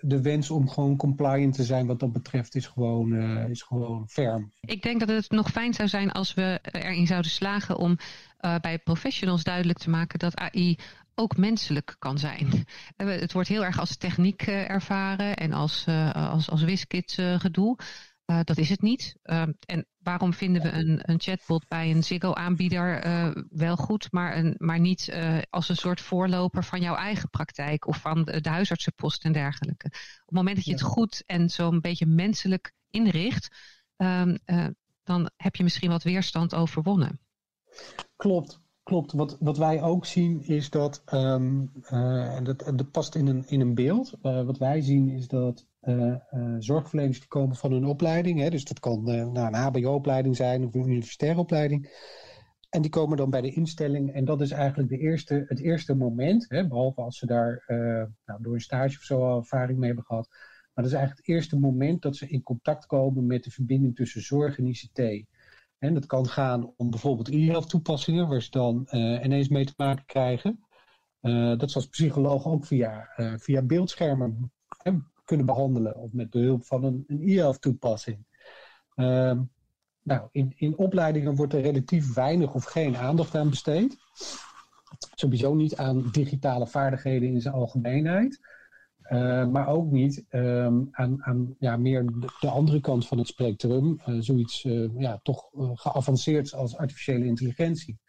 De 0.01 0.21
wens 0.21 0.49
om 0.49 0.69
gewoon 0.69 0.97
compliant 0.97 1.53
te 1.53 1.63
zijn 1.63 1.87
wat 1.87 1.99
dat 1.99 2.11
betreft 2.11 2.55
is 2.55 2.67
gewoon, 2.67 3.15
is 3.49 3.61
gewoon 3.61 4.09
ferm. 4.09 4.51
Ik 4.61 4.81
denk 4.81 4.99
dat 4.99 5.09
het 5.09 5.29
nog 5.29 5.51
fijn 5.51 5.73
zou 5.73 5.89
zijn 5.89 6.11
als 6.11 6.33
we 6.33 6.59
erin 6.61 7.07
zouden 7.07 7.31
slagen 7.31 7.77
om 7.77 7.97
bij 8.61 8.79
professionals 8.79 9.43
duidelijk 9.43 9.79
te 9.79 9.89
maken 9.89 10.19
dat 10.19 10.35
AI 10.35 10.77
ook 11.19 11.37
menselijk 11.37 11.95
kan 11.99 12.17
zijn. 12.17 12.65
Het 12.95 13.33
wordt 13.33 13.49
heel 13.49 13.63
erg 13.63 13.79
als 13.79 13.97
techniek 13.97 14.47
uh, 14.47 14.69
ervaren 14.69 15.35
en 15.35 15.53
als, 15.53 15.85
uh, 15.89 16.31
als, 16.31 16.49
als 16.49 16.61
wiskit 16.61 17.17
uh, 17.19 17.39
gedoe. 17.39 17.77
dat 18.43 18.57
is 18.57 18.69
het 18.69 18.81
niet. 18.81 19.15
en 19.65 19.87
waarom 19.97 20.33
vinden 20.33 20.61
we 20.61 20.71
een, 20.71 20.99
een 21.01 21.19
chatbot 21.19 21.67
bij 21.67 21.91
een 21.91 22.03
Ziggo-aanbieder 22.03 23.01
wel 23.49 23.75
goed, 23.75 24.11
maar, 24.11 24.37
een, 24.37 24.55
maar 24.57 24.79
niet 24.79 25.13
als 25.49 25.69
een 25.69 25.75
soort 25.75 26.01
voorloper 26.01 26.63
van 26.63 26.81
jouw 26.81 26.95
eigen 26.95 27.29
praktijk 27.29 27.87
of 27.87 27.97
van 27.97 28.23
de, 28.23 28.41
de 28.41 28.49
huisartsenpost 28.49 29.23
en 29.23 29.31
dergelijke? 29.31 29.85
Op 29.85 30.25
het 30.25 30.35
moment 30.35 30.55
dat 30.55 30.65
je 30.65 30.71
het 30.71 30.81
goed 30.81 31.23
en 31.25 31.49
zo'n 31.49 31.81
beetje 31.81 32.05
menselijk 32.05 32.73
inricht, 32.89 33.55
um, 33.97 34.37
dan 35.03 35.29
heb 35.35 35.55
je 35.55 35.63
misschien 35.63 35.89
wat 35.89 36.03
weerstand 36.03 36.55
overwonnen. 36.55 37.19
Klopt. 38.15 38.59
Klopt. 38.89 39.11
Wat, 39.11 39.37
wat 39.39 39.57
wij 39.57 39.81
ook 39.81 40.05
zien 40.05 40.41
is 40.41 40.69
dat, 40.69 41.03
um, 41.13 41.71
uh, 41.91 42.35
en 42.35 42.43
dat, 42.43 42.71
dat 42.75 42.91
past 42.91 43.15
in 43.15 43.27
een, 43.27 43.43
in 43.47 43.61
een 43.61 43.75
beeld. 43.75 44.13
Uh, 44.23 44.45
wat 44.45 44.57
wij 44.57 44.81
zien 44.81 45.09
is 45.09 45.27
dat 45.27 45.67
uh, 45.81 46.15
zorgverleners 46.59 47.19
die 47.19 47.27
komen 47.27 47.55
van 47.55 47.71
hun 47.71 47.85
opleiding. 47.85 48.39
Hè, 48.39 48.49
dus 48.49 48.63
dat 48.63 48.79
kan 48.79 49.03
nou, 49.03 49.37
een 49.37 49.53
HBO-opleiding 49.53 50.35
zijn 50.35 50.65
of 50.65 50.73
een 50.73 50.85
universitaire 50.85 51.39
opleiding. 51.39 51.89
En 52.69 52.81
die 52.81 52.91
komen 52.91 53.17
dan 53.17 53.29
bij 53.29 53.41
de 53.41 53.53
instelling. 53.53 54.13
En 54.13 54.25
dat 54.25 54.41
is 54.41 54.51
eigenlijk 54.51 54.89
de 54.89 54.97
eerste, 54.97 55.45
het 55.47 55.59
eerste 55.59 55.93
moment, 55.95 56.45
hè, 56.47 56.67
behalve 56.67 57.01
als 57.01 57.17
ze 57.17 57.25
daar 57.25 57.63
nou, 58.25 58.41
door 58.41 58.53
een 58.53 58.61
stage 58.61 58.97
of 58.97 59.03
zo 59.03 59.27
al 59.27 59.37
ervaring 59.37 59.77
mee 59.77 59.87
hebben 59.87 60.05
gehad. 60.05 60.27
Maar 60.73 60.83
dat 60.83 60.93
is 60.93 60.99
eigenlijk 60.99 61.27
het 61.27 61.35
eerste 61.35 61.59
moment 61.59 62.01
dat 62.01 62.15
ze 62.15 62.27
in 62.27 62.43
contact 62.43 62.85
komen 62.85 63.25
met 63.25 63.43
de 63.43 63.51
verbinding 63.51 63.95
tussen 63.95 64.21
zorg 64.21 64.57
en 64.57 64.67
ICT. 64.67 65.27
En 65.79 65.93
dat 65.93 66.05
kan 66.05 66.27
gaan 66.27 66.73
om 66.77 66.89
bijvoorbeeld 66.89 67.29
e-health 67.29 67.69
toepassingen, 67.69 68.27
waar 68.27 68.41
ze 68.41 68.51
dan 68.51 68.87
uh, 68.91 69.23
ineens 69.23 69.47
mee 69.47 69.65
te 69.65 69.73
maken 69.77 70.05
krijgen. 70.05 70.63
Uh, 71.21 71.57
dat 71.57 71.71
ze 71.71 71.75
als 71.75 71.87
psycholoog 71.87 72.45
ook 72.45 72.65
via, 72.65 73.09
uh, 73.17 73.33
via 73.37 73.61
beeldschermen 73.61 74.51
kunnen 75.25 75.45
behandelen. 75.45 75.95
Of 75.95 76.11
met 76.11 76.29
behulp 76.29 76.65
van 76.65 76.83
een, 76.83 77.03
een 77.07 77.21
e-health 77.21 77.61
toepassing. 77.61 78.25
Ehm, 78.95 79.41
nou, 80.03 80.27
in, 80.31 80.53
in 80.55 80.77
opleidingen 80.77 81.35
wordt 81.35 81.53
er 81.53 81.61
relatief 81.61 82.13
weinig 82.13 82.53
of 82.53 82.63
geen 82.63 82.97
aandacht 82.97 83.35
aan 83.35 83.49
besteed. 83.49 83.97
Sowieso 85.15 85.55
niet 85.55 85.75
aan 85.75 86.09
digitale 86.11 86.67
vaardigheden 86.67 87.29
in 87.29 87.41
zijn 87.41 87.53
algemeenheid. 87.53 88.39
Uh, 89.09 89.47
maar 89.47 89.67
ook 89.67 89.91
niet 89.91 90.25
um, 90.29 90.87
aan, 90.91 91.23
aan 91.23 91.55
ja, 91.59 91.77
meer 91.77 92.05
de, 92.05 92.27
de, 92.39 92.49
andere 92.49 92.79
kant 92.79 93.07
van 93.07 93.17
het 93.17 93.27
spectrum. 93.27 94.01
Uh, 94.07 94.15
zoiets 94.19 94.63
uh, 94.63 94.89
ja, 94.97 95.19
toch 95.23 95.49
geavanceerd 95.73 96.53
als 96.53 96.77
artificiële 96.77 97.25
intelligentie. 97.25 97.99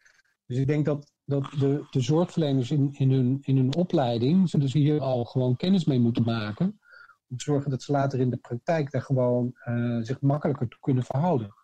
Dus 0.47 0.59
ik 0.59 0.67
denk 0.67 0.85
dat, 0.85 1.13
dat 1.25 1.51
de, 1.59 1.87
de 1.91 2.01
zorgverleners 2.01 2.71
in, 2.71 2.89
in, 2.93 3.11
hun, 3.11 3.39
in 3.41 3.57
hun 3.57 3.75
opleiding... 3.75 4.49
zullen 4.49 4.69
ze 4.69 4.79
hier 4.79 5.01
al 5.01 5.25
gewoon 5.25 5.57
kennis 5.57 5.85
mee 5.85 6.01
moeten 6.01 6.25
maken. 6.25 6.67
Om 7.29 7.37
te 7.37 7.45
zorgen 7.45 7.71
dat 7.71 7.83
ze 7.83 7.93
later 7.93 8.21
in 8.21 8.31
de 8.31 8.37
praktijk 8.37 8.91
daar 8.91 9.03
gewoon 9.03 9.53
zich 10.03 10.21
makkelijker 10.21 10.69
toe 10.69 10.81
kunnen 10.81 11.05
verhouden. 11.05 11.55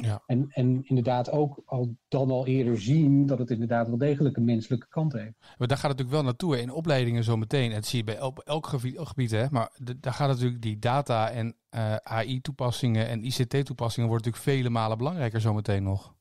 Ja. 0.00 0.22
En, 0.26 0.46
en 0.50 0.84
inderdaad 0.84 1.30
ook 1.30 1.62
al 1.66 1.96
dan 2.08 2.30
al 2.30 2.46
eerder 2.46 2.80
zien 2.80 3.26
dat 3.26 3.38
het 3.38 3.50
inderdaad 3.50 3.88
wel 3.88 3.98
degelijk 3.98 4.36
een 4.36 4.44
menselijke 4.44 4.88
kant 4.88 5.12
heeft. 5.12 5.34
Maar 5.58 5.68
daar 5.68 5.78
gaat 5.78 5.90
het 5.90 5.98
natuurlijk 5.98 6.10
wel 6.10 6.22
naartoe 6.22 6.54
hè. 6.54 6.60
in 6.60 6.70
opleidingen 6.70 7.24
zo 7.24 7.36
meteen. 7.36 7.72
Het 7.72 7.86
zie 7.86 7.98
je 7.98 8.04
bij 8.04 8.16
elk, 8.16 8.38
elk 8.38 8.66
gebied, 8.66 8.98
gebied 8.98 9.30
hè. 9.30 9.46
maar 9.50 9.70
de, 9.76 10.00
daar 10.00 10.12
gaat 10.12 10.28
natuurlijk 10.28 10.62
die 10.62 10.78
data 10.78 11.30
en 11.30 11.56
uh, 11.70 11.94
AI-toepassingen 11.96 13.08
en 13.08 13.24
ICT-toepassingen 13.24 14.08
worden 14.08 14.26
natuurlijk 14.26 14.58
vele 14.58 14.70
malen 14.70 14.98
belangrijker 14.98 15.40
zometeen 15.40 15.82
nog. 15.82 16.14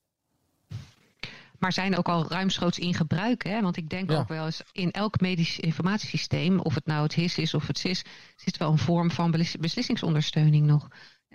Maar 1.59 1.73
zijn 1.73 1.97
ook 1.97 2.09
al 2.09 2.27
ruimschoots 2.27 2.79
in 2.79 2.93
gebruik. 2.93 3.43
Hè? 3.43 3.61
Want 3.61 3.77
ik 3.77 3.89
denk 3.89 4.11
ja. 4.11 4.19
ook 4.19 4.27
wel 4.27 4.45
eens 4.45 4.63
in 4.71 4.91
elk 4.91 5.19
medisch 5.19 5.59
informatiesysteem, 5.59 6.59
of 6.59 6.75
het 6.75 6.85
nou 6.85 7.03
het 7.03 7.13
HIS 7.13 7.37
is 7.37 7.53
of 7.53 7.67
het 7.67 7.77
SIS, 7.77 8.03
zit 8.35 8.57
wel 8.57 8.71
een 8.71 8.77
vorm 8.77 9.11
van 9.11 9.31
beslissingsondersteuning 9.59 10.65
nog 10.65 10.87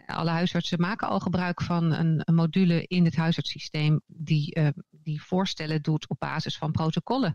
alle 0.06 0.30
huisartsen 0.30 0.80
maken 0.80 1.08
al 1.08 1.20
gebruik 1.20 1.62
van 1.62 1.92
een, 1.92 2.22
een 2.24 2.34
module 2.34 2.86
in 2.86 3.04
het 3.04 3.16
huisartssysteem 3.16 4.00
die, 4.06 4.58
uh, 4.58 4.68
die 4.90 5.22
voorstellen 5.22 5.82
doet 5.82 6.08
op 6.08 6.18
basis 6.18 6.56
van 6.56 6.72
protocollen. 6.72 7.34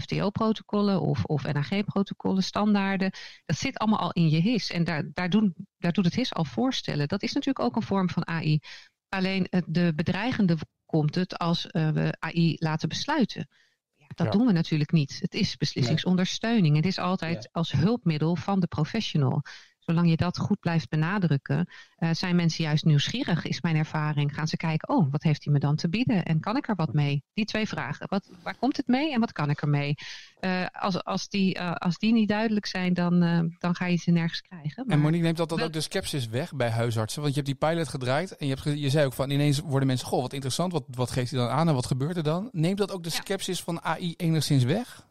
FTO-protocollen 0.00 1.00
of, 1.00 1.24
of 1.24 1.52
NAG-protocollen, 1.52 2.42
standaarden. 2.42 3.10
Dat 3.44 3.56
zit 3.56 3.78
allemaal 3.78 3.98
al 3.98 4.12
in 4.12 4.28
je 4.28 4.40
HIS. 4.40 4.70
En 4.70 4.84
daar, 4.84 5.10
daar, 5.12 5.30
doen, 5.30 5.54
daar 5.78 5.92
doet 5.92 6.04
het 6.04 6.14
HIS 6.14 6.34
al 6.34 6.44
voorstellen. 6.44 7.08
Dat 7.08 7.22
is 7.22 7.32
natuurlijk 7.32 7.64
ook 7.64 7.76
een 7.76 7.82
vorm 7.82 8.10
van 8.10 8.26
AI. 8.26 8.60
Alleen 9.08 9.46
de 9.66 9.92
bedreigende 9.94 10.56
komt 10.86 11.14
het 11.14 11.38
als 11.38 11.66
uh, 11.70 11.90
we 11.90 12.16
AI 12.18 12.56
laten 12.58 12.88
besluiten. 12.88 13.48
Ja, 13.94 14.06
dat 14.14 14.26
ja. 14.26 14.32
doen 14.32 14.46
we 14.46 14.52
natuurlijk 14.52 14.92
niet. 14.92 15.18
Het 15.20 15.34
is 15.34 15.56
beslissingsondersteuning. 15.56 16.76
Het 16.76 16.86
is 16.86 16.98
altijd 16.98 17.42
ja. 17.42 17.48
als 17.52 17.72
hulpmiddel 17.72 18.36
van 18.36 18.60
de 18.60 18.66
professional 18.66 19.42
zolang 19.88 20.08
je 20.08 20.16
dat 20.16 20.38
goed 20.38 20.60
blijft 20.60 20.88
benadrukken, 20.88 21.68
uh, 21.98 22.10
zijn 22.12 22.36
mensen 22.36 22.64
juist 22.64 22.84
nieuwsgierig, 22.84 23.44
is 23.44 23.60
mijn 23.60 23.76
ervaring. 23.76 24.34
Gaan 24.34 24.48
ze 24.48 24.56
kijken, 24.56 24.88
oh, 24.88 25.10
wat 25.10 25.22
heeft 25.22 25.44
hij 25.44 25.52
me 25.52 25.58
dan 25.58 25.76
te 25.76 25.88
bieden? 25.88 26.24
En 26.24 26.40
kan 26.40 26.56
ik 26.56 26.68
er 26.68 26.74
wat 26.74 26.92
mee? 26.92 27.22
Die 27.34 27.44
twee 27.44 27.68
vragen. 27.68 28.08
Wat, 28.08 28.30
waar 28.42 28.56
komt 28.58 28.76
het 28.76 28.86
mee 28.86 29.12
en 29.12 29.20
wat 29.20 29.32
kan 29.32 29.50
ik 29.50 29.62
ermee? 29.62 29.94
Uh, 30.40 30.66
als, 30.72 31.04
als, 31.04 31.28
die, 31.28 31.58
uh, 31.58 31.72
als 31.74 31.98
die 31.98 32.12
niet 32.12 32.28
duidelijk 32.28 32.66
zijn, 32.66 32.94
dan, 32.94 33.20
dan 33.58 33.74
ga 33.74 33.86
je 33.86 33.96
ze 33.96 34.10
nergens 34.10 34.40
krijgen. 34.40 34.86
Maar 34.86 34.96
en 34.96 35.02
Monique, 35.02 35.24
neemt 35.24 35.36
dat 35.36 35.48
dan 35.48 35.62
ook 35.62 35.72
de 35.72 35.80
sceptisch 35.80 36.28
weg 36.28 36.54
bij 36.54 36.70
huisartsen? 36.70 37.22
Want 37.22 37.34
je 37.34 37.40
hebt 37.40 37.58
die 37.58 37.68
pilot 37.68 37.88
gedraaid 37.88 38.36
en 38.36 38.46
je, 38.46 38.54
hebt, 38.54 38.78
je 38.78 38.90
zei 38.90 39.06
ook 39.06 39.12
van 39.12 39.30
ineens 39.30 39.58
worden 39.58 39.86
mensen, 39.86 40.06
goh, 40.06 40.22
wat 40.22 40.32
interessant, 40.32 40.72
wat, 40.72 40.84
wat 40.90 41.10
geeft 41.10 41.30
hij 41.30 41.40
dan 41.40 41.48
aan 41.48 41.68
en 41.68 41.74
wat 41.74 41.86
gebeurt 41.86 42.16
er 42.16 42.22
dan? 42.22 42.48
Neemt 42.52 42.78
dat 42.78 42.92
ook 42.92 43.02
de 43.02 43.10
sceptisch 43.10 43.62
van 43.62 43.82
AI 43.82 44.14
enigszins 44.16 44.64
weg? 44.64 45.06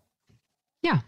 Ja, 0.80 1.04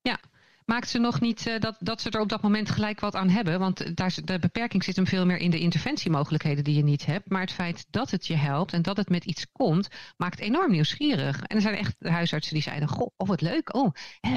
ja 0.00 0.18
maakt 0.66 0.88
ze 0.88 0.98
nog 0.98 1.20
niet 1.20 1.46
uh, 1.46 1.60
dat, 1.60 1.76
dat 1.78 2.00
ze 2.00 2.10
er 2.10 2.20
op 2.20 2.28
dat 2.28 2.42
moment 2.42 2.70
gelijk 2.70 3.00
wat 3.00 3.14
aan 3.14 3.28
hebben. 3.28 3.58
Want 3.58 3.96
daar, 3.96 4.14
de 4.24 4.38
beperking 4.38 4.84
zit 4.84 4.96
hem 4.96 5.06
veel 5.06 5.26
meer 5.26 5.36
in 5.36 5.50
de 5.50 5.58
interventiemogelijkheden 5.58 6.64
die 6.64 6.76
je 6.76 6.84
niet 6.84 7.06
hebt. 7.06 7.30
Maar 7.30 7.40
het 7.40 7.52
feit 7.52 7.86
dat 7.90 8.10
het 8.10 8.26
je 8.26 8.36
helpt 8.36 8.72
en 8.72 8.82
dat 8.82 8.96
het 8.96 9.08
met 9.08 9.24
iets 9.24 9.46
komt, 9.52 9.88
maakt 10.16 10.40
enorm 10.40 10.70
nieuwsgierig. 10.70 11.42
En 11.42 11.56
er 11.56 11.62
zijn 11.62 11.74
echt 11.74 11.94
huisartsen 11.98 12.54
die 12.54 12.62
zeiden: 12.62 12.88
Goh, 12.88 13.10
oh 13.16 13.28
wat 13.28 13.40
leuk. 13.40 13.74
Oh, 13.74 13.92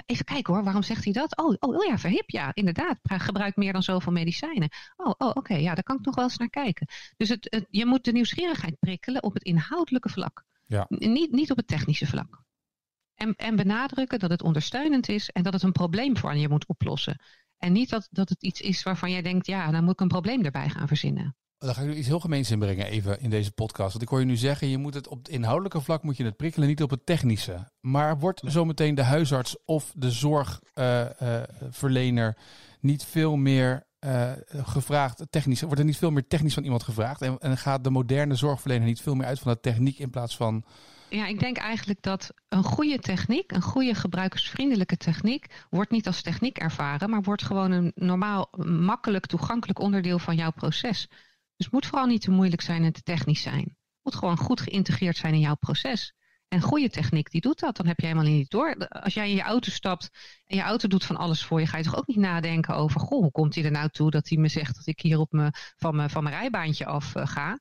even 0.06 0.26
kijken 0.26 0.54
hoor, 0.54 0.64
waarom 0.64 0.84
zegt 0.84 1.04
hij 1.04 1.14
dat? 1.14 1.38
Oh, 1.38 1.56
oh, 1.60 1.76
oh 1.76 1.86
ja, 1.86 1.98
verhip, 1.98 2.30
ja, 2.30 2.52
inderdaad. 2.54 2.98
Gebruik 3.04 3.56
meer 3.56 3.74
dan 3.74 3.84
zoveel 3.84 4.12
medicijnen. 4.12 4.70
Oh, 4.96 5.08
oh 5.08 5.28
oké, 5.28 5.38
okay, 5.38 5.62
ja, 5.62 5.74
daar 5.74 5.84
kan 5.84 5.98
ik 5.98 6.06
nog 6.06 6.16
wel 6.16 6.24
eens 6.24 6.38
naar 6.38 6.50
kijken. 6.50 6.88
Dus 7.18 7.30
het, 7.30 7.48
het, 7.50 7.66
je 7.70 7.86
moet 7.86 8.04
de 8.04 8.12
nieuwsgierigheid 8.12 8.80
prikkelen 8.80 9.24
op 9.24 9.34
het 9.34 9.44
inhoudelijke 9.44 10.10
vlak. 10.10 10.46
Ja. 10.66 10.86
Niet, 10.90 11.32
niet 11.32 11.52
op 11.52 11.58
het 11.58 11.68
technische 11.68 12.06
vlak. 12.06 12.44
En, 13.16 13.36
en 13.36 13.56
benadrukken 13.56 14.20
dat 14.20 14.30
het 14.30 14.44
ondersteunend 14.44 15.10
is 15.10 15.30
en 15.30 15.44
dat 15.44 15.54
het 15.54 15.64
een 15.64 15.72
probleem 15.72 16.18
voor 16.18 16.36
je 16.36 16.50
moet 16.50 16.68
oplossen. 16.68 17.20
En 17.58 17.72
niet 17.72 17.90
dat, 17.90 18.08
dat 18.12 18.30
het 18.30 18.44
iets 18.44 18.62
is 18.62 18.84
waarvan 18.84 19.12
jij 19.12 19.22
denkt, 19.22 19.48
ja, 19.48 19.72
dan 19.72 19.84
moet 19.84 19.94
ik 19.94 20.00
een 20.00 20.08
probleem 20.08 20.46
erbij 20.46 20.70
gaan 20.70 20.88
verzinnen. 20.88 21.36
Dan 21.58 21.74
ga 21.74 21.82
ik 21.82 21.96
iets 21.96 22.08
heel 22.08 22.20
gemeens 22.20 22.52
inbrengen 22.52 22.86
even 22.86 23.22
in 23.22 23.30
deze 23.30 23.52
podcast. 23.52 23.92
Want 23.92 24.04
ik 24.04 24.10
hoor 24.10 24.20
je 24.20 24.26
nu 24.26 24.36
zeggen, 24.36 24.68
je 24.68 24.78
moet 24.78 24.94
het 24.94 25.08
op 25.08 25.18
het 25.18 25.30
inhoudelijke 25.30 25.82
vlak 25.82 26.04
moet 26.04 26.18
je 26.18 26.24
het 26.24 26.38
prikkelen, 26.38 26.68
niet 26.68 26.84
op 26.84 26.90
het 26.90 27.06
technische. 27.06 27.72
Maar 27.80 28.20
wordt 28.20 28.42
zometeen 28.46 28.96
de 28.96 29.04
huisarts 29.04 29.58
of 29.66 29.92
de 29.96 30.12
zorgverlener 30.12 32.28
uh, 32.28 32.36
uh, 32.36 32.44
niet 32.80 33.04
veel 33.04 33.36
meer 33.36 33.88
uh, 34.00 34.32
gevraagd, 34.48 35.26
technisch, 35.30 35.62
wordt 35.62 35.80
er 35.80 35.86
niet 35.86 35.98
veel 35.98 36.12
meer 36.12 36.28
technisch 36.28 36.54
van 36.54 36.64
iemand 36.64 36.84
gevraagd? 36.84 37.22
En, 37.22 37.38
en 37.40 37.58
gaat 37.58 37.84
de 37.84 37.90
moderne 37.90 38.36
zorgverlener 38.36 38.88
niet 38.88 39.02
veel 39.02 39.16
meer 39.16 39.28
uit 39.28 39.40
van 39.40 39.52
de 39.52 39.60
techniek 39.60 40.00
in 40.00 40.10
plaats 40.10 40.36
van 40.36 40.66
ja, 41.16 41.28
ik 41.28 41.40
denk 41.40 41.58
eigenlijk 41.58 42.02
dat 42.02 42.34
een 42.48 42.64
goede 42.64 43.00
techniek, 43.00 43.52
een 43.52 43.62
goede 43.62 43.96
gebruikersvriendelijke 43.96 44.98
techniek, 44.98 45.66
wordt 45.70 45.92
niet 45.92 46.08
als 46.08 46.22
techniek 46.22 46.58
ervaren, 46.58 47.10
maar 47.10 47.22
wordt 47.22 47.44
gewoon 47.44 47.72
een 47.72 47.92
normaal, 47.96 48.48
makkelijk 48.68 49.26
toegankelijk 49.26 49.80
onderdeel 49.80 50.20
van 50.20 50.36
jouw 50.36 50.52
proces. 50.52 51.08
Dus 51.56 51.66
het 51.66 51.72
moet 51.72 51.86
vooral 51.86 52.08
niet 52.08 52.22
te 52.22 52.32
moeilijk 52.32 52.62
zijn 52.62 52.84
en 52.84 52.94
te 52.94 53.02
technisch 53.02 53.42
zijn. 53.42 53.64
Het 53.64 54.00
moet 54.02 54.16
gewoon 54.16 54.38
goed 54.38 54.62
geïntegreerd 54.62 55.18
zijn 55.18 55.34
in 55.34 55.40
jouw 55.40 55.56
proces. 55.56 56.14
En 56.48 56.62
goede 56.62 56.90
techniek, 56.90 57.32
die 57.32 57.42
doet 57.42 57.60
dat. 57.60 57.78
Dan 57.78 57.88
heb 57.88 58.00
je 58.00 58.06
helemaal 58.06 58.32
niet 58.32 58.50
door. 58.50 58.88
Als 58.88 59.14
jij 59.14 59.30
in 59.30 59.36
je 59.36 59.42
auto 59.42 59.72
stapt 59.72 60.10
en 60.46 60.58
je 60.58 60.64
auto 60.64 60.88
doet 60.88 61.06
van 61.06 61.18
alles 61.18 61.44
voor 61.46 61.60
je, 61.60 61.68
ga 61.68 61.78
je 61.78 61.84
toch 61.84 61.98
ook 61.98 62.08
niet 62.08 62.18
nadenken 62.18 62.76
over, 62.76 63.00
goh, 63.00 63.22
hoe 63.22 63.32
komt 63.32 63.56
hij 63.56 63.64
er 63.64 63.72
nou 63.72 63.90
toe 63.90 64.12
dat 64.12 64.30
hij 64.30 64.38
me 64.38 64.48
zegt 64.48 64.76
dat 64.76 64.88
ik 64.88 65.00
hier 65.00 65.20
op 65.20 65.32
me, 65.32 65.50
van, 65.76 65.96
me, 65.96 66.10
van 66.10 66.24
mijn 66.24 66.36
rijbaantje 66.36 66.86
af 66.86 67.16
uh, 67.16 67.28
ga? 67.28 67.60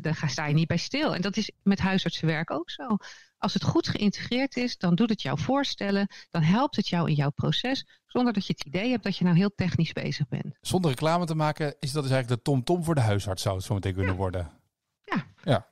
Daar 0.00 0.22
sta 0.26 0.46
je 0.46 0.54
niet 0.54 0.66
bij 0.66 0.76
stil. 0.76 1.14
En 1.14 1.20
dat 1.20 1.36
is 1.36 1.50
met 1.62 1.78
huisartsenwerk 1.78 2.50
ook 2.50 2.70
zo. 2.70 2.96
Als 3.38 3.54
het 3.54 3.62
goed 3.62 3.88
geïntegreerd 3.88 4.56
is, 4.56 4.76
dan 4.76 4.94
doet 4.94 5.10
het 5.10 5.22
jou 5.22 5.38
voorstellen. 5.38 6.08
Dan 6.30 6.42
helpt 6.42 6.76
het 6.76 6.88
jou 6.88 7.08
in 7.08 7.14
jouw 7.14 7.30
proces. 7.30 7.86
Zonder 8.06 8.32
dat 8.32 8.46
je 8.46 8.52
het 8.56 8.66
idee 8.66 8.90
hebt 8.90 9.04
dat 9.04 9.16
je 9.16 9.24
nou 9.24 9.36
heel 9.36 9.54
technisch 9.54 9.92
bezig 9.92 10.28
bent. 10.28 10.56
Zonder 10.60 10.90
reclame 10.90 11.24
te 11.24 11.34
maken, 11.34 11.66
is 11.66 11.92
dat 11.92 12.02
dus 12.02 12.12
eigenlijk 12.12 12.44
de 12.44 12.50
tom-tom 12.50 12.84
voor 12.84 12.94
de 12.94 13.00
huisarts 13.00 13.42
zou 13.42 13.56
het 13.56 13.64
zo 13.64 13.74
meteen 13.74 13.94
kunnen 13.94 14.16
worden. 14.16 14.50
Ja. 15.04 15.26
Ja. 15.44 15.66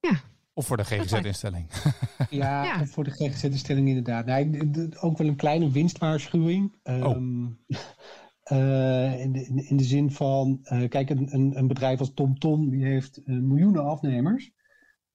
ja. 0.00 0.20
Of 0.52 0.66
voor 0.66 0.76
de 0.76 0.84
GGZ-instelling. 0.84 1.70
Ja, 2.30 2.64
ja, 2.64 2.80
of 2.80 2.90
voor 2.90 3.04
de 3.04 3.10
GGZ-instelling 3.10 3.88
inderdaad. 3.88 4.26
Nee, 4.26 4.88
ook 5.00 5.18
wel 5.18 5.26
een 5.26 5.36
kleine 5.36 5.70
winstwaarschuwing. 5.70 6.76
Oh. 6.82 6.94
Um, 6.94 7.58
uh, 8.52 9.20
in, 9.20 9.32
de, 9.32 9.64
in, 9.68 9.76
de, 9.76 9.84
zin 9.84 10.10
van, 10.10 10.60
uh, 10.62 10.88
kijk, 10.88 11.10
een, 11.10 11.34
een, 11.34 11.58
een, 11.58 11.66
bedrijf 11.66 11.98
als 11.98 12.14
TomTom, 12.14 12.70
die 12.70 12.84
heeft 12.84 13.20
uh, 13.24 13.40
miljoenen 13.40 13.84
afnemers. 13.84 14.50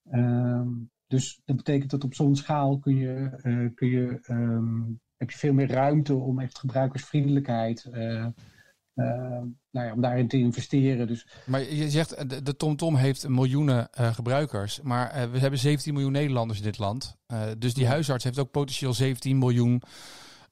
Ehm, 0.09 0.67
dus 1.07 1.41
dat 1.45 1.55
betekent 1.55 1.91
dat 1.91 2.03
op 2.03 2.13
zo'n 2.13 2.35
schaal 2.35 2.79
kun 2.79 2.95
je, 2.95 3.29
kun 3.75 3.87
je, 3.87 4.19
um, 4.29 4.99
heb 5.17 5.31
je 5.31 5.37
veel 5.37 5.53
meer 5.53 5.71
ruimte 5.71 6.13
om 6.13 6.39
echt 6.39 6.59
gebruikersvriendelijkheid, 6.59 7.89
nou 7.91 9.53
ja, 9.71 9.93
om 9.93 10.01
daarin 10.01 10.27
te 10.27 10.37
investeren. 10.37 11.07
Dus, 11.07 11.27
maar 11.45 11.61
je 11.61 11.89
zegt, 11.89 12.45
de 12.45 12.55
TomTom 12.55 12.95
heeft 12.95 13.27
miljoenen 13.27 13.87
gebruikers, 13.91 14.81
maar 14.81 15.31
we 15.31 15.39
hebben 15.39 15.59
17 15.59 15.93
miljoen 15.93 16.11
Nederlanders 16.11 16.59
in 16.59 16.65
dit 16.65 16.77
land. 16.77 17.17
dus 17.57 17.73
die 17.73 17.87
huisarts 17.87 18.23
heeft 18.23 18.39
ook 18.39 18.51
potentieel 18.51 18.93
17 18.93 19.37
miljoen 19.37 19.81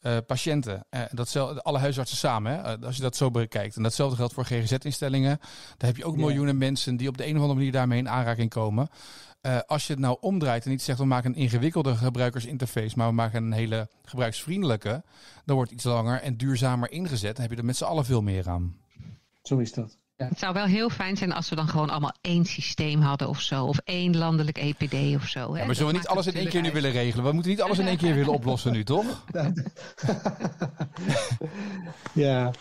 uh, 0.03 0.17
patiënten. 0.27 0.85
Uh, 0.89 1.01
dat 1.11 1.63
alle 1.63 1.77
huisartsen 1.77 2.17
samen, 2.17 2.51
hè, 2.51 2.61
eh, 2.61 2.85
als 2.85 2.95
je 2.95 3.01
dat 3.01 3.15
zo 3.15 3.31
bekijkt. 3.31 3.75
En 3.75 3.83
datzelfde 3.83 4.15
geldt 4.15 4.33
voor 4.33 4.45
GGZ-instellingen. 4.45 5.37
Daar 5.77 5.89
heb 5.89 5.97
je 5.97 6.05
ook 6.05 6.17
miljoenen 6.17 6.57
mensen 6.57 6.97
die 6.97 7.07
op 7.07 7.17
de 7.17 7.23
een 7.25 7.35
of 7.35 7.39
andere 7.39 7.53
manier 7.53 7.71
daarmee 7.71 7.99
in 7.99 8.09
aanraking 8.09 8.49
komen. 8.49 8.87
Als 9.65 9.87
je 9.87 9.93
het 9.93 10.01
nou 10.01 10.17
omdraait 10.21 10.63
en 10.65 10.69
niet 10.69 10.81
zegt 10.81 10.99
we 10.99 11.05
maken 11.05 11.29
een 11.29 11.37
ingewikkelde 11.37 11.95
gebruikersinterface, 11.95 12.97
maar 12.97 13.07
we 13.07 13.13
maken 13.13 13.43
een 13.43 13.51
hele 13.51 13.89
gebruiksvriendelijke, 14.03 15.03
dan 15.45 15.55
wordt 15.55 15.71
iets 15.71 15.83
langer 15.83 16.21
en 16.21 16.37
duurzamer 16.37 16.91
ingezet. 16.91 17.35
Dan 17.35 17.41
heb 17.41 17.51
je 17.51 17.57
er 17.57 17.65
met 17.65 17.77
z'n 17.77 17.83
allen 17.83 18.05
veel 18.05 18.21
meer 18.21 18.49
aan. 18.49 18.77
Zo 19.41 19.57
is 19.57 19.73
dat. 19.73 19.97
Ja. 20.23 20.29
Het 20.29 20.39
zou 20.39 20.53
wel 20.53 20.65
heel 20.65 20.89
fijn 20.89 21.17
zijn 21.17 21.33
als 21.33 21.49
we 21.49 21.55
dan 21.55 21.67
gewoon 21.67 21.89
allemaal 21.89 22.13
één 22.21 22.45
systeem 22.45 23.01
hadden 23.01 23.29
of 23.29 23.41
zo. 23.41 23.65
Of 23.65 23.77
één 23.77 24.17
landelijk 24.17 24.57
EPD 24.57 25.15
of 25.15 25.27
zo. 25.27 25.53
Hè? 25.53 25.59
Ja, 25.59 25.65
maar 25.65 25.75
zullen 25.75 25.91
we 25.91 25.97
niet 25.97 26.07
alles 26.07 26.27
in 26.27 26.33
één 26.33 26.49
keer 26.49 26.61
nu 26.61 26.71
willen 26.71 26.91
regelen? 26.91 27.25
We 27.25 27.31
moeten 27.31 27.51
niet 27.51 27.61
alles 27.61 27.79
in 27.79 27.87
één 27.87 27.97
keer 27.97 28.15
willen 28.15 28.33
oplossen 28.33 28.71
nu, 28.71 28.83
toch? 28.83 29.25
ja. 32.13 32.51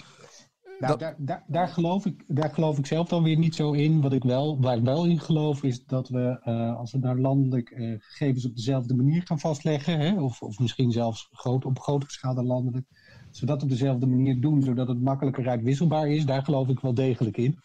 Nou, 0.79 0.99
daar, 0.99 1.15
daar, 1.19 1.45
daar, 1.47 1.69
geloof 1.69 2.07
ik, 2.07 2.25
daar 2.27 2.51
geloof 2.51 2.79
ik 2.79 2.87
zelf 2.87 3.09
dan 3.09 3.23
weer 3.23 3.39
niet 3.39 3.55
zo 3.55 3.73
in. 3.73 4.01
Wat 4.01 4.13
ik 4.13 4.23
wel, 4.23 4.61
waar 4.61 4.77
ik 4.77 4.83
wel 4.83 5.05
in 5.05 5.21
geloof 5.21 5.63
is 5.63 5.85
dat 5.85 6.09
we, 6.09 6.41
uh, 6.45 6.77
als 6.77 6.93
we 6.93 6.99
nou 6.99 7.21
landelijk 7.21 7.71
uh, 7.71 7.95
gegevens 7.99 8.47
op 8.47 8.57
dezelfde 8.57 8.95
manier 8.95 9.23
gaan 9.25 9.39
vastleggen, 9.39 9.99
hè, 9.99 10.21
of, 10.21 10.43
of 10.43 10.59
misschien 10.59 10.91
zelfs 10.91 11.29
groot, 11.33 11.65
op 11.65 11.79
grotere 11.79 12.13
schaal 12.13 12.35
dan 12.35 12.47
landelijk, 12.47 12.87
zodat 13.33 13.63
op 13.63 13.69
dezelfde 13.69 14.07
manier 14.07 14.41
doen, 14.41 14.63
zodat 14.63 14.89
het 14.89 15.01
makkelijker 15.01 15.49
uitwisselbaar 15.49 16.09
is, 16.09 16.27
daar 16.27 16.45
geloof 16.45 16.69
ik 16.69 16.81
wel 16.81 16.95
degelijk 16.95 17.37
in. 17.37 17.59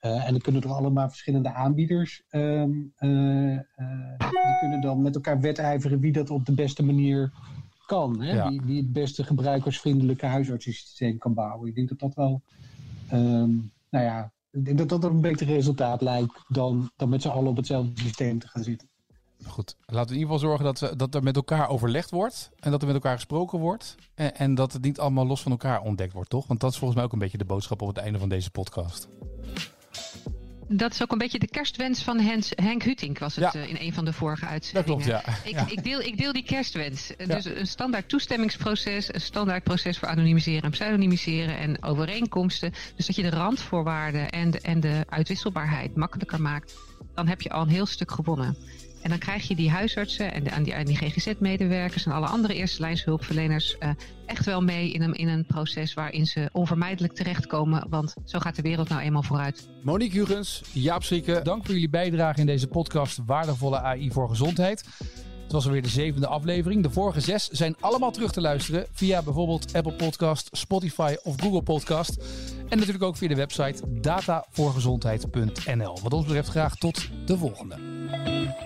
Uh, 0.00 0.26
en 0.26 0.30
dan 0.30 0.40
kunnen 0.40 0.62
er 0.62 0.72
allemaal 0.72 1.08
verschillende 1.08 1.52
aanbieders, 1.52 2.22
um, 2.30 2.92
die 2.98 4.58
kunnen 4.60 4.80
dan 4.80 5.02
met 5.02 5.14
elkaar 5.14 5.40
wedijveren 5.40 6.00
wie 6.00 6.12
dat 6.12 6.30
op 6.30 6.46
de 6.46 6.54
beste 6.54 6.84
manier 6.84 7.32
kan. 7.86 8.22
Hè? 8.22 8.32
Ja. 8.32 8.48
Die, 8.48 8.62
die 8.62 8.76
het 8.76 8.92
beste 8.92 9.24
gebruikersvriendelijke 9.24 10.26
huisartsensysteem 10.26 11.18
kan 11.18 11.34
bouwen. 11.34 11.68
Ik 11.68 11.74
denk 11.74 11.88
dat 11.88 11.98
dat 11.98 12.14
wel, 12.14 12.42
um, 13.12 13.72
nou 13.90 14.04
ja, 14.04 14.32
ik 14.50 14.64
denk 14.64 14.78
dat 14.78 14.88
dat 14.88 15.04
een 15.04 15.20
beter 15.20 15.46
resultaat 15.46 16.00
lijkt 16.00 16.44
dan, 16.48 16.90
dan 16.96 17.08
met 17.08 17.22
z'n 17.22 17.28
allen 17.28 17.50
op 17.50 17.56
hetzelfde 17.56 18.00
systeem 18.00 18.38
te 18.38 18.48
gaan 18.48 18.62
zitten. 18.62 18.88
Goed, 19.48 19.76
laten 19.86 20.08
we 20.08 20.14
in 20.14 20.20
ieder 20.20 20.34
geval 20.34 20.48
zorgen 20.48 20.64
dat, 20.64 20.78
we, 20.78 20.96
dat 20.96 21.14
er 21.14 21.22
met 21.22 21.36
elkaar 21.36 21.68
overlegd 21.68 22.10
wordt 22.10 22.50
en 22.60 22.70
dat 22.70 22.80
er 22.80 22.86
met 22.86 22.96
elkaar 22.96 23.14
gesproken 23.14 23.58
wordt 23.58 23.94
en, 24.14 24.36
en 24.36 24.54
dat 24.54 24.72
het 24.72 24.82
niet 24.82 24.98
allemaal 24.98 25.26
los 25.26 25.42
van 25.42 25.52
elkaar 25.52 25.80
ontdekt 25.80 26.12
wordt, 26.12 26.30
toch? 26.30 26.46
Want 26.46 26.60
dat 26.60 26.70
is 26.70 26.76
volgens 26.76 26.98
mij 26.98 27.06
ook 27.06 27.12
een 27.12 27.18
beetje 27.18 27.38
de 27.38 27.44
boodschap 27.44 27.82
op 27.82 27.88
het 27.88 27.98
einde 27.98 28.18
van 28.18 28.28
deze 28.28 28.50
podcast 28.50 29.08
dat 30.68 30.92
is 30.92 31.02
ook 31.02 31.12
een 31.12 31.18
beetje 31.18 31.38
de 31.38 31.48
kerstwens 31.48 32.02
van 32.02 32.20
Hens, 32.20 32.52
Henk 32.54 32.82
Hutink, 32.82 33.18
was 33.18 33.36
het 33.36 33.54
uh, 33.54 33.68
in 33.68 33.76
een 33.78 33.92
van 33.92 34.04
de 34.04 34.12
vorige 34.12 34.46
uitzendingen. 34.46 34.98
Dat 34.98 35.06
klopt, 35.06 35.24
ja. 35.26 35.50
Ik, 35.50 35.70
ik, 35.70 35.84
deel, 35.84 36.00
ik 36.00 36.18
deel 36.18 36.32
die 36.32 36.44
kerstwens. 36.44 37.12
Dus 37.26 37.44
een 37.44 37.66
standaard 37.66 38.08
toestemmingsproces, 38.08 39.14
een 39.14 39.20
standaard 39.20 39.62
proces 39.62 39.98
voor 39.98 40.08
anonimiseren 40.08 40.62
en 40.62 40.70
pseudonymiseren 40.70 41.58
en 41.58 41.82
overeenkomsten. 41.82 42.72
Dus 42.96 43.06
dat 43.06 43.16
je 43.16 43.22
de 43.22 43.30
randvoorwaarden 43.30 44.30
en 44.30 44.50
de, 44.50 44.60
en 44.60 44.80
de 44.80 45.04
uitwisselbaarheid 45.08 45.96
makkelijker 45.96 46.42
maakt. 46.42 46.74
Dan 47.14 47.28
heb 47.28 47.42
je 47.42 47.50
al 47.50 47.62
een 47.62 47.68
heel 47.68 47.86
stuk 47.86 48.10
gewonnen. 48.10 48.56
En 49.06 49.12
dan 49.12 49.20
krijg 49.20 49.48
je 49.48 49.54
die 49.54 49.70
huisartsen 49.70 50.32
en, 50.32 50.62
die, 50.84 50.96
GGZ-medewerkers 50.96 52.06
en 52.06 52.12
alle 52.12 52.26
andere 52.26 52.54
eerste 52.54 52.80
lijns 52.80 53.04
hulpverleners 53.04 53.76
uh, 53.80 53.90
echt 54.26 54.44
wel 54.44 54.62
mee 54.62 54.92
in 54.92 55.02
een, 55.02 55.14
in 55.14 55.28
een 55.28 55.46
proces 55.46 55.94
waarin 55.94 56.26
ze 56.26 56.48
onvermijdelijk 56.52 57.14
terechtkomen. 57.14 57.86
Want 57.90 58.14
zo 58.24 58.38
gaat 58.38 58.56
de 58.56 58.62
wereld 58.62 58.88
nou 58.88 59.00
eenmaal 59.00 59.22
vooruit. 59.22 59.68
Monique 59.82 60.18
Hugens, 60.18 60.62
Jaap 60.72 61.02
dank 61.42 61.64
voor 61.64 61.74
jullie 61.74 61.88
bijdrage 61.88 62.40
in 62.40 62.46
deze 62.46 62.66
podcast 62.66 63.18
Waardevolle 63.26 63.80
AI 63.80 64.10
voor 64.12 64.28
Gezondheid. 64.28 64.84
Het 65.42 65.52
was 65.52 65.66
alweer 65.66 65.82
de 65.82 65.88
zevende 65.88 66.26
aflevering. 66.26 66.82
De 66.82 66.90
vorige 66.90 67.20
zes 67.20 67.48
zijn 67.48 67.76
allemaal 67.80 68.10
terug 68.10 68.32
te 68.32 68.40
luisteren 68.40 68.86
via 68.92 69.22
bijvoorbeeld 69.22 69.74
Apple 69.74 69.94
Podcast, 69.94 70.48
Spotify 70.52 71.14
of 71.22 71.40
Google 71.40 71.62
Podcast. 71.62 72.16
En 72.68 72.78
natuurlijk 72.78 73.04
ook 73.04 73.16
via 73.16 73.28
de 73.28 73.34
website 73.34 74.00
datavoorgezondheid.nl. 74.00 75.98
Wat 76.02 76.12
ons 76.12 76.24
betreft 76.24 76.48
graag 76.48 76.76
tot 76.76 77.08
de 77.26 77.38
volgende. 77.38 78.65